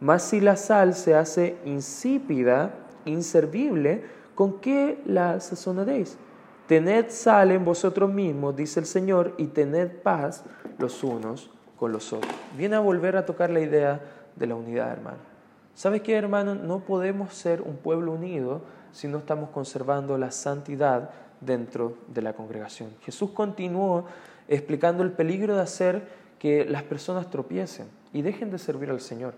mas 0.00 0.22
si 0.22 0.40
la 0.40 0.56
sal 0.56 0.94
se 0.94 1.14
hace 1.14 1.56
insípida, 1.64 2.74
inservible, 3.04 4.04
¿con 4.34 4.60
qué 4.60 5.00
la 5.06 5.40
sazonaréis? 5.40 6.18
Tened 6.66 7.10
sal 7.10 7.50
en 7.50 7.64
vosotros 7.64 8.12
mismos, 8.12 8.56
dice 8.56 8.80
el 8.80 8.86
Señor, 8.86 9.34
y 9.36 9.48
tened 9.48 9.90
paz 10.02 10.44
los 10.78 11.04
unos 11.04 11.50
con 11.78 11.92
los 11.92 12.12
otros. 12.12 12.34
Viene 12.56 12.76
a 12.76 12.80
volver 12.80 13.16
a 13.16 13.26
tocar 13.26 13.50
la 13.50 13.60
idea 13.60 14.00
de 14.34 14.46
la 14.46 14.54
unidad, 14.54 14.90
hermano. 14.90 15.33
¿Sabes 15.74 16.02
qué, 16.02 16.14
hermano? 16.14 16.54
No 16.54 16.80
podemos 16.80 17.34
ser 17.34 17.60
un 17.60 17.76
pueblo 17.76 18.12
unido 18.12 18.62
si 18.92 19.08
no 19.08 19.18
estamos 19.18 19.50
conservando 19.50 20.16
la 20.16 20.30
santidad 20.30 21.10
dentro 21.40 21.98
de 22.06 22.22
la 22.22 22.32
congregación. 22.32 22.90
Jesús 23.02 23.30
continuó 23.30 24.04
explicando 24.46 25.02
el 25.02 25.10
peligro 25.10 25.56
de 25.56 25.62
hacer 25.62 26.06
que 26.38 26.64
las 26.64 26.84
personas 26.84 27.28
tropiecen 27.28 27.88
y 28.12 28.22
dejen 28.22 28.52
de 28.52 28.58
servir 28.58 28.90
al 28.90 29.00
Señor. 29.00 29.34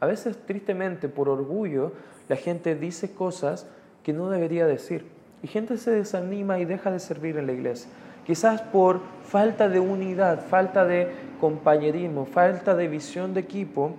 A 0.00 0.06
veces, 0.06 0.36
tristemente, 0.46 1.08
por 1.08 1.30
orgullo, 1.30 1.92
la 2.28 2.36
gente 2.36 2.74
dice 2.74 3.12
cosas 3.12 3.66
que 4.02 4.12
no 4.12 4.28
debería 4.28 4.66
decir. 4.66 5.06
Y 5.42 5.48
gente 5.48 5.78
se 5.78 5.90
desanima 5.90 6.58
y 6.58 6.66
deja 6.66 6.90
de 6.90 7.00
servir 7.00 7.38
en 7.38 7.46
la 7.46 7.52
iglesia. 7.52 7.90
Quizás 8.26 8.60
por 8.60 9.00
falta 9.24 9.70
de 9.70 9.80
unidad, 9.80 10.46
falta 10.46 10.84
de 10.84 11.10
compañerismo, 11.40 12.26
falta 12.26 12.74
de 12.74 12.88
visión 12.88 13.32
de 13.32 13.40
equipo, 13.40 13.96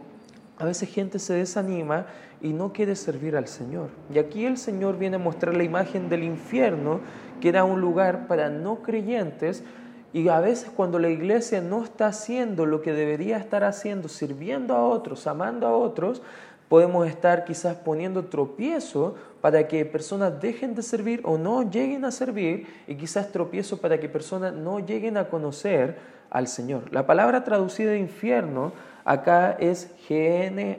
a 0.60 0.66
veces 0.66 0.90
gente 0.90 1.20
se 1.20 1.34
desanima 1.34 2.06
y 2.42 2.54
no 2.54 2.74
quiere 2.74 2.96
servir 2.96 3.36
al 3.36 3.48
Señor. 3.48 3.90
Y 4.14 4.20
aquí 4.20 4.46
el 4.46 4.58
Señor 4.58 4.98
viene 4.98 5.16
a 5.16 5.20
mostrar 5.20 5.56
la 5.56 5.64
imagen 5.64 6.10
del 6.10 6.24
infierno, 6.24 7.00
que 7.40 7.50
era 7.50 7.64
un 7.64 7.80
lugar 7.80 8.28
para 8.28 8.50
no 8.50 8.84
creyentes, 8.84 9.64
y 10.12 10.28
a 10.28 10.40
veces 10.40 10.70
cuando 10.76 11.00
la 11.00 11.10
iglesia 11.10 11.62
no 11.62 11.84
está 11.84 12.08
haciendo 12.08 12.66
lo 12.66 12.82
que 12.82 12.92
debería 12.92 13.38
estar 13.38 13.64
haciendo, 13.64 14.10
sirviendo 14.10 14.76
a 14.76 14.84
otros, 14.84 15.28
amando 15.28 15.66
a 15.66 15.72
otros, 15.72 16.22
podemos 16.68 17.08
estar 17.08 17.46
quizás 17.46 17.76
poniendo 17.78 18.26
tropiezo 18.26 19.16
para 19.42 19.68
que 19.68 19.86
personas 19.86 20.42
dejen 20.42 20.76
de 20.76 20.84
servir 20.84 21.22
o 21.24 21.38
no 21.38 21.70
lleguen 21.70 22.06
a 22.06 22.12
servir 22.12 22.68
y 22.88 22.96
quizás 22.96 23.32
tropiezo 23.32 23.78
para 23.78 24.00
que 24.00 24.10
personas 24.10 24.54
no 24.54 24.80
lleguen 24.80 25.18
a 25.18 25.30
conocer 25.30 25.98
al 26.30 26.48
Señor. 26.48 26.92
La 26.92 27.08
palabra 27.08 27.44
traducida 27.44 27.92
de 27.92 28.00
infierno 28.00 28.74
acá 29.06 29.58
es 29.60 29.92
Geena 30.08 30.76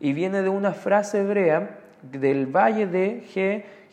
y 0.00 0.12
viene 0.12 0.42
de 0.42 0.48
una 0.48 0.72
frase 0.72 1.20
hebrea 1.20 1.78
del 2.02 2.46
valle 2.46 2.86
de 2.86 3.22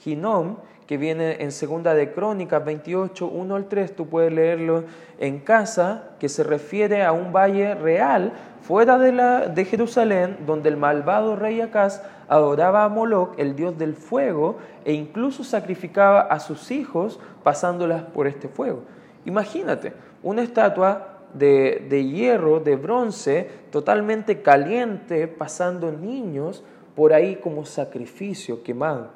Gehinom 0.04 0.58
que 0.88 0.98
viene 0.98 1.38
en 1.42 1.52
segunda 1.52 1.94
de 1.94 2.12
Crónicas 2.12 2.64
28, 2.64 3.28
1 3.28 3.56
al 3.56 3.68
3, 3.68 3.96
tú 3.96 4.08
puedes 4.08 4.34
leerlo 4.34 4.84
en 5.20 5.40
casa, 5.40 6.10
que 6.20 6.30
se 6.30 6.44
refiere 6.44 7.04
a 7.04 7.14
un 7.14 7.32
valle 7.32 7.74
real 7.76 8.34
fuera 8.62 8.98
de, 8.98 9.12
la, 9.12 9.48
de 9.48 9.66
Jerusalén, 9.66 10.38
donde 10.46 10.70
el 10.70 10.78
malvado 10.78 11.36
rey 11.36 11.62
Acaz 11.62 12.02
adoraba 12.28 12.84
a 12.84 12.90
Moloch, 12.90 13.34
el 13.38 13.56
dios 13.56 13.78
del 13.78 13.96
fuego, 13.96 14.58
e 14.86 14.94
incluso 14.94 15.44
sacrificaba 15.44 16.22
a 16.22 16.40
sus 16.40 16.72
hijos 16.72 17.20
pasándolas 17.44 18.04
por 18.04 18.28
este 18.28 18.48
fuego. 18.48 18.84
Imagínate, 19.26 19.94
una 20.22 20.42
estatua 20.42 21.13
de, 21.34 22.06
hierro, 22.06 22.60
de 22.60 22.76
bronce, 22.76 23.50
totalmente 23.72 24.42
caliente, 24.42 25.28
pasando 25.28 25.92
niños 25.92 26.64
por 26.96 27.14
ahí 27.14 27.38
como 27.38 27.66
sacrificio 27.66 28.64
quemado. 28.64 29.10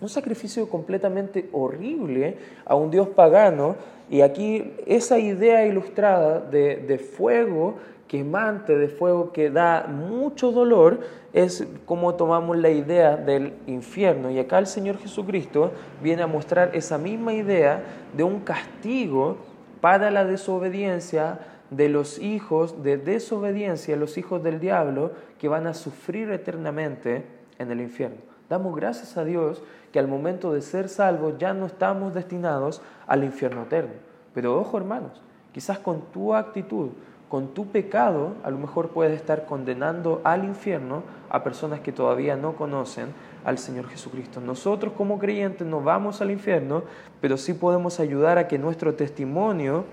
Un 0.00 0.08
sacrificio 0.08 0.68
completamente 0.68 1.48
horrible 1.52 2.36
a 2.64 2.74
un 2.74 2.90
dios 2.90 3.08
pagano. 3.08 3.76
Y 4.10 4.20
aquí 4.20 4.72
esa 4.86 5.18
idea 5.18 5.66
ilustrada 5.66 6.40
de, 6.40 6.76
de 6.76 6.98
fuego 6.98 7.76
quemante, 8.06 8.76
de 8.76 8.88
fuego 8.88 9.32
que 9.32 9.50
da 9.50 9.86
mucho 9.86 10.52
dolor, 10.52 11.00
es 11.32 11.66
como 11.86 12.14
tomamos 12.14 12.56
la 12.58 12.70
idea 12.70 13.16
del 13.16 13.54
infierno. 13.66 14.30
Y 14.30 14.38
acá 14.38 14.58
el 14.58 14.66
Señor 14.66 14.98
Jesucristo 14.98 15.72
viene 16.02 16.22
a 16.22 16.26
mostrar 16.26 16.70
esa 16.74 16.98
misma 16.98 17.32
idea 17.32 17.82
de 18.14 18.22
un 18.22 18.40
castigo 18.40 19.38
para 19.84 20.10
la 20.10 20.24
desobediencia 20.24 21.40
de 21.68 21.90
los 21.90 22.18
hijos 22.18 22.82
de 22.82 22.96
desobediencia, 22.96 23.96
los 23.96 24.16
hijos 24.16 24.42
del 24.42 24.58
diablo, 24.58 25.12
que 25.38 25.46
van 25.46 25.66
a 25.66 25.74
sufrir 25.74 26.30
eternamente 26.30 27.26
en 27.58 27.70
el 27.70 27.82
infierno. 27.82 28.16
Damos 28.48 28.74
gracias 28.74 29.18
a 29.18 29.24
Dios 29.24 29.62
que 29.92 29.98
al 29.98 30.08
momento 30.08 30.54
de 30.54 30.62
ser 30.62 30.88
salvos 30.88 31.34
ya 31.36 31.52
no 31.52 31.66
estamos 31.66 32.14
destinados 32.14 32.80
al 33.06 33.24
infierno 33.24 33.64
eterno. 33.64 33.92
Pero 34.32 34.58
ojo 34.58 34.78
hermanos, 34.78 35.20
quizás 35.52 35.78
con 35.80 36.00
tu 36.12 36.34
actitud, 36.34 36.88
con 37.34 37.48
tu 37.48 37.66
pecado, 37.66 38.36
a 38.44 38.50
lo 38.52 38.58
mejor 38.58 38.90
puedes 38.90 39.16
estar 39.16 39.44
condenando 39.44 40.20
al 40.22 40.44
infierno 40.44 41.02
a 41.28 41.42
personas 41.42 41.80
que 41.80 41.90
todavía 41.90 42.36
no 42.36 42.54
conocen 42.54 43.08
al 43.44 43.58
Señor 43.58 43.88
Jesucristo. 43.88 44.40
Nosotros 44.40 44.92
como 44.96 45.18
creyentes 45.18 45.66
no 45.66 45.80
vamos 45.80 46.20
al 46.20 46.30
infierno, 46.30 46.84
pero 47.20 47.36
sí 47.36 47.52
podemos 47.52 47.98
ayudar 47.98 48.38
a 48.38 48.46
que 48.46 48.56
nuestro 48.56 48.94
testimonio 48.94 49.84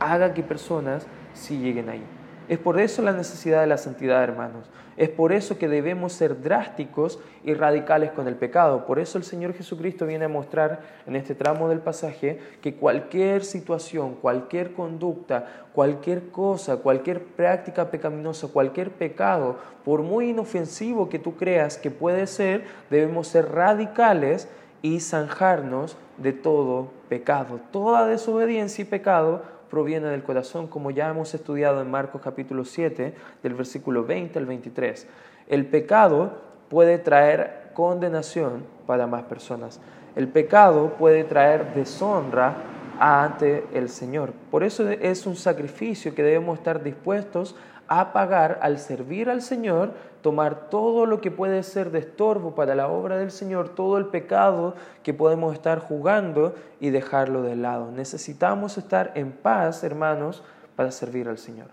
haga 0.00 0.34
que 0.34 0.42
personas 0.42 1.06
sí 1.32 1.58
lleguen 1.58 1.90
ahí. 1.90 2.02
Es 2.48 2.58
por 2.58 2.78
eso 2.78 3.00
la 3.02 3.12
necesidad 3.12 3.60
de 3.60 3.66
la 3.66 3.78
santidad, 3.78 4.22
hermanos. 4.22 4.68
Es 4.96 5.08
por 5.08 5.32
eso 5.32 5.58
que 5.58 5.66
debemos 5.66 6.12
ser 6.12 6.40
drásticos 6.40 7.18
y 7.42 7.54
radicales 7.54 8.12
con 8.12 8.28
el 8.28 8.36
pecado. 8.36 8.86
Por 8.86 8.98
eso 8.98 9.18
el 9.18 9.24
Señor 9.24 9.54
Jesucristo 9.54 10.06
viene 10.06 10.26
a 10.26 10.28
mostrar 10.28 10.80
en 11.06 11.16
este 11.16 11.34
tramo 11.34 11.68
del 11.68 11.80
pasaje 11.80 12.38
que 12.60 12.74
cualquier 12.74 13.44
situación, 13.44 14.14
cualquier 14.14 14.72
conducta, 14.72 15.66
cualquier 15.72 16.28
cosa, 16.28 16.76
cualquier 16.76 17.24
práctica 17.24 17.90
pecaminosa, 17.90 18.48
cualquier 18.48 18.90
pecado, 18.90 19.56
por 19.84 20.02
muy 20.02 20.30
inofensivo 20.30 21.08
que 21.08 21.18
tú 21.18 21.36
creas 21.36 21.76
que 21.76 21.90
puede 21.90 22.26
ser, 22.26 22.64
debemos 22.88 23.26
ser 23.28 23.50
radicales 23.50 24.48
y 24.80 25.00
zanjarnos 25.00 25.96
de 26.18 26.32
todo 26.32 26.90
pecado. 27.08 27.58
Toda 27.72 28.06
desobediencia 28.06 28.82
y 28.82 28.84
pecado 28.84 29.42
proviene 29.70 30.08
del 30.08 30.22
corazón, 30.22 30.66
como 30.66 30.90
ya 30.90 31.08
hemos 31.08 31.34
estudiado 31.34 31.80
en 31.80 31.90
Marcos 31.90 32.20
capítulo 32.22 32.64
7, 32.64 33.14
del 33.42 33.54
versículo 33.54 34.04
20 34.04 34.38
al 34.38 34.46
23. 34.46 35.06
El 35.48 35.66
pecado 35.66 36.32
puede 36.68 36.98
traer 36.98 37.70
condenación 37.74 38.64
para 38.86 39.06
más 39.06 39.24
personas. 39.24 39.80
El 40.16 40.28
pecado 40.28 40.94
puede 40.98 41.24
traer 41.24 41.74
deshonra 41.74 42.54
ante 42.98 43.64
el 43.74 43.88
Señor. 43.88 44.32
Por 44.50 44.62
eso 44.62 44.88
es 44.88 45.26
un 45.26 45.36
sacrificio 45.36 46.14
que 46.14 46.22
debemos 46.22 46.58
estar 46.58 46.82
dispuestos 46.82 47.56
a 47.88 48.12
pagar 48.12 48.58
al 48.62 48.78
servir 48.78 49.28
al 49.28 49.42
Señor, 49.42 49.92
tomar 50.24 50.70
todo 50.70 51.04
lo 51.04 51.20
que 51.20 51.30
puede 51.30 51.62
ser 51.62 51.90
de 51.90 51.98
estorbo 51.98 52.54
para 52.54 52.74
la 52.74 52.88
obra 52.88 53.18
del 53.18 53.30
Señor, 53.30 53.68
todo 53.68 53.98
el 53.98 54.06
pecado 54.06 54.74
que 55.02 55.12
podemos 55.12 55.52
estar 55.52 55.80
jugando 55.80 56.54
y 56.80 56.88
dejarlo 56.88 57.42
de 57.42 57.56
lado. 57.56 57.90
Necesitamos 57.90 58.78
estar 58.78 59.12
en 59.16 59.32
paz, 59.32 59.84
hermanos, 59.84 60.42
para 60.76 60.92
servir 60.92 61.28
al 61.28 61.36
Señor. 61.36 61.66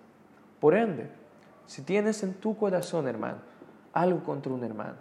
Por 0.59 0.75
ende, 0.75 1.09
si 1.65 1.81
tienes 1.81 2.23
en 2.23 2.33
tu 2.33 2.57
corazón, 2.57 3.07
hermano, 3.07 3.37
algo 3.93 4.21
contra 4.25 4.51
un 4.51 4.65
hermano, 4.65 4.97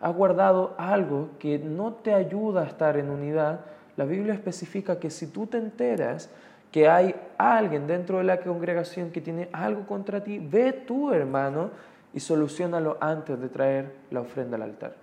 has 0.00 0.14
guardado 0.14 0.74
algo 0.78 1.28
que 1.38 1.58
no 1.58 1.92
te 1.92 2.14
ayuda 2.14 2.62
a 2.62 2.66
estar 2.66 2.96
en 2.96 3.10
unidad, 3.10 3.66
la 3.98 4.06
Biblia 4.06 4.32
especifica 4.32 4.98
que 4.98 5.10
si 5.10 5.26
tú 5.26 5.46
te 5.46 5.58
enteras 5.58 6.30
que 6.72 6.88
hay 6.88 7.14
alguien 7.36 7.86
dentro 7.86 8.16
de 8.16 8.24
la 8.24 8.40
congregación 8.40 9.10
que 9.10 9.20
tiene 9.20 9.50
algo 9.52 9.86
contra 9.86 10.24
ti, 10.24 10.38
ve 10.38 10.72
tú, 10.72 11.12
hermano, 11.12 11.70
y 12.14 12.20
solucionalo 12.20 12.96
antes 13.00 13.40
de 13.40 13.48
traer 13.48 13.92
la 14.10 14.20
ofrenda 14.20 14.56
al 14.56 14.62
altar, 14.62 14.94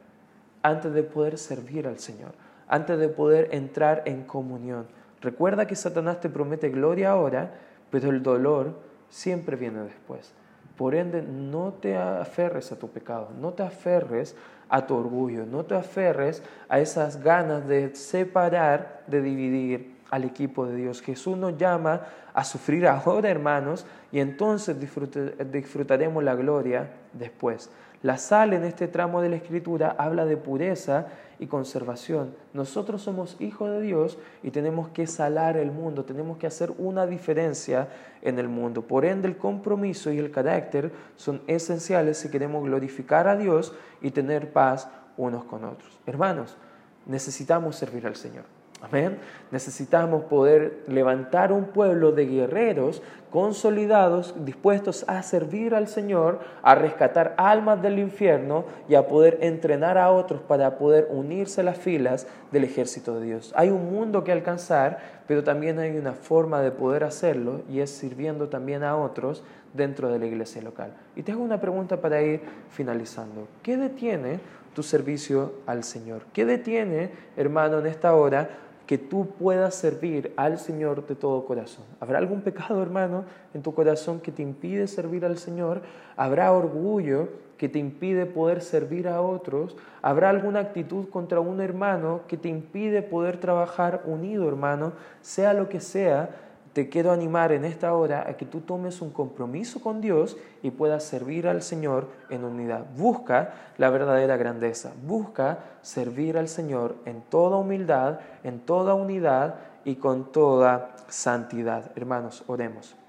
antes 0.64 0.94
de 0.94 1.04
poder 1.04 1.38
servir 1.38 1.88
al 1.88 2.00
Señor, 2.00 2.32
antes 2.68 2.98
de 2.98 3.10
poder 3.10 3.50
entrar 3.52 4.04
en 4.06 4.24
comunión. 4.24 4.88
Recuerda 5.22 5.68
que 5.68 5.76
Satanás 5.76 6.22
te 6.22 6.30
promete 6.30 6.70
gloria 6.70 7.12
ahora, 7.12 7.52
pero 7.90 8.10
el 8.10 8.24
dolor 8.24 8.80
siempre 9.10 9.58
viene 9.58 9.84
después. 9.84 10.34
Por 10.78 10.96
ende, 10.96 11.22
no 11.22 11.74
te 11.74 11.98
aferres 11.98 12.72
a 12.72 12.80
tu 12.80 12.90
pecado, 12.90 13.30
no 13.40 13.54
te 13.54 13.62
aferres 13.62 14.36
a 14.70 14.88
tu 14.88 14.96
orgullo, 14.96 15.46
no 15.46 15.66
te 15.66 15.76
aferres 15.76 16.42
a 16.70 16.80
esas 16.80 17.22
ganas 17.22 17.68
de 17.68 17.94
separar, 17.94 19.04
de 19.06 19.22
dividir, 19.22 20.01
al 20.12 20.26
equipo 20.26 20.68
de 20.68 20.76
Dios. 20.76 21.02
Jesús 21.02 21.36
nos 21.38 21.58
llama 21.58 22.02
a 22.34 22.44
sufrir 22.44 22.86
ahora, 22.86 23.30
hermanos, 23.30 23.86
y 24.12 24.20
entonces 24.20 24.78
disfrutaremos 24.80 26.24
la 26.24 26.36
gloria 26.36 26.92
después. 27.14 27.72
La 28.04 28.18
sal 28.18 28.54
en 28.54 28.64
este 28.64 28.88
tramo 28.88 29.22
de 29.22 29.30
la 29.30 29.36
Escritura 29.36 29.96
habla 29.98 30.26
de 30.26 30.36
pureza 30.36 31.08
y 31.40 31.46
conservación. 31.46 32.36
Nosotros 32.52 33.04
somos 33.04 33.40
hijos 33.40 33.70
de 33.70 33.82
Dios 33.82 34.18
y 34.42 34.50
tenemos 34.50 34.90
que 34.90 35.06
salar 35.06 35.56
el 35.56 35.72
mundo, 35.72 36.04
tenemos 36.04 36.38
que 36.38 36.48
hacer 36.48 36.74
una 36.80 37.06
diferencia 37.06 37.90
en 38.24 38.40
el 38.40 38.50
mundo. 38.50 38.82
Por 38.82 39.06
ende, 39.06 39.28
el 39.28 39.38
compromiso 39.38 40.12
y 40.12 40.18
el 40.18 40.32
carácter 40.32 40.92
son 41.16 41.42
esenciales 41.46 42.18
si 42.18 42.30
queremos 42.30 42.64
glorificar 42.64 43.28
a 43.28 43.38
Dios 43.38 43.74
y 44.02 44.12
tener 44.12 44.52
paz 44.52 44.90
unos 45.16 45.44
con 45.44 45.64
otros. 45.64 46.00
Hermanos, 46.08 46.58
necesitamos 47.06 47.76
servir 47.76 48.08
al 48.08 48.16
Señor. 48.16 48.61
Amén. 48.82 49.20
Necesitamos 49.52 50.24
poder 50.24 50.84
levantar 50.88 51.52
un 51.52 51.66
pueblo 51.66 52.12
de 52.12 52.26
guerreros 52.26 53.04
consolidados, 53.30 54.36
dispuestos 54.44 55.06
a 55.08 55.22
servir 55.24 55.74
al 55.74 55.88
Señor, 55.88 56.40
a 56.64 56.76
rescatar 56.76 57.34
almas 57.38 57.82
del 57.82 58.00
infierno 58.00 58.66
y 58.90 58.96
a 58.96 59.08
poder 59.08 59.38
entrenar 59.42 59.98
a 59.98 60.12
otros 60.12 60.42
para 60.42 60.78
poder 60.78 61.08
unirse 61.10 61.62
a 61.62 61.64
las 61.64 61.78
filas 61.78 62.28
del 62.52 62.66
ejército 62.66 63.20
de 63.20 63.28
Dios. 63.28 63.54
Hay 63.56 63.70
un 63.70 63.92
mundo 63.92 64.24
que 64.24 64.32
alcanzar, 64.32 65.00
pero 65.28 65.44
también 65.44 65.80
hay 65.80 65.98
una 65.98 66.14
forma 66.14 66.62
de 66.62 66.72
poder 66.72 67.04
hacerlo 67.04 67.62
y 67.70 67.80
es 67.80 67.90
sirviendo 67.90 68.50
también 68.50 68.84
a 68.84 68.98
otros 68.98 69.44
dentro 69.74 70.10
de 70.10 70.20
la 70.20 70.26
iglesia 70.26 70.62
local. 70.62 70.94
Y 71.16 71.24
te 71.24 71.32
hago 71.32 71.44
una 71.44 71.62
pregunta 71.62 72.02
para 72.02 72.22
ir 72.22 72.42
finalizando. 72.70 73.48
¿Qué 73.64 73.78
detiene 73.78 74.40
tu 74.74 74.84
servicio 74.84 75.54
al 75.66 75.84
Señor? 75.84 76.24
¿Qué 76.34 76.46
detiene, 76.46 77.12
hermano, 77.38 77.80
en 77.80 77.86
esta 77.86 78.14
hora? 78.14 78.50
Que 78.92 78.98
tú 78.98 79.26
puedas 79.40 79.76
servir 79.76 80.34
al 80.36 80.60
Señor 80.60 81.08
de 81.08 81.16
todo 81.16 81.46
corazón. 81.46 81.86
¿Habrá 82.02 82.18
algún 82.18 82.42
pecado, 82.42 82.84
hermano, 82.84 83.24
en 83.54 83.62
tu 83.62 83.74
corazón 83.74 84.20
que 84.20 84.34
te 84.34 84.42
impide 84.42 84.86
servir 84.86 85.24
al 85.24 85.38
Señor? 85.38 85.82
¿Habrá 86.18 86.52
orgullo 86.52 87.30
que 87.56 87.70
te 87.70 87.80
impide 87.80 88.26
poder 88.26 88.60
servir 88.62 89.08
a 89.08 89.22
otros? 89.22 89.78
¿Habrá 90.02 90.30
alguna 90.30 90.60
actitud 90.60 91.08
contra 91.08 91.40
un 91.40 91.62
hermano 91.62 92.24
que 92.28 92.36
te 92.36 92.50
impide 92.50 93.02
poder 93.02 93.40
trabajar 93.40 94.02
unido, 94.04 94.46
hermano? 94.50 94.92
Sea 95.22 95.54
lo 95.54 95.70
que 95.70 95.80
sea, 95.80 96.51
te 96.74 96.88
quiero 96.90 97.12
animar 97.12 97.52
en 97.52 97.66
esta 97.66 97.94
hora 97.94 98.26
a 98.28 98.38
que 98.38 98.46
tú 98.46 98.62
tomes 98.62 99.02
un 99.02 99.12
compromiso 99.12 99.82
con 99.82 100.00
Dios 100.00 100.38
y 100.64 100.72
puedas 100.72 101.04
servir 101.04 101.48
al 101.48 101.62
Señor 101.62 102.08
en 102.30 102.46
unidad. 102.46 102.86
Busca 102.96 103.54
la 103.78 103.90
verdadera 103.90 104.38
grandeza, 104.38 104.94
busca 105.06 105.60
servir 105.82 106.38
al 106.38 106.48
Señor 106.48 106.96
en 107.06 107.22
toda 107.22 107.58
humildad, 107.58 108.20
en 108.44 108.60
toda 108.60 108.94
unidad 108.94 109.56
y 109.84 109.96
con 109.96 110.32
toda 110.32 110.96
santidad. 111.10 111.92
Hermanos, 111.96 112.44
oremos. 112.48 113.01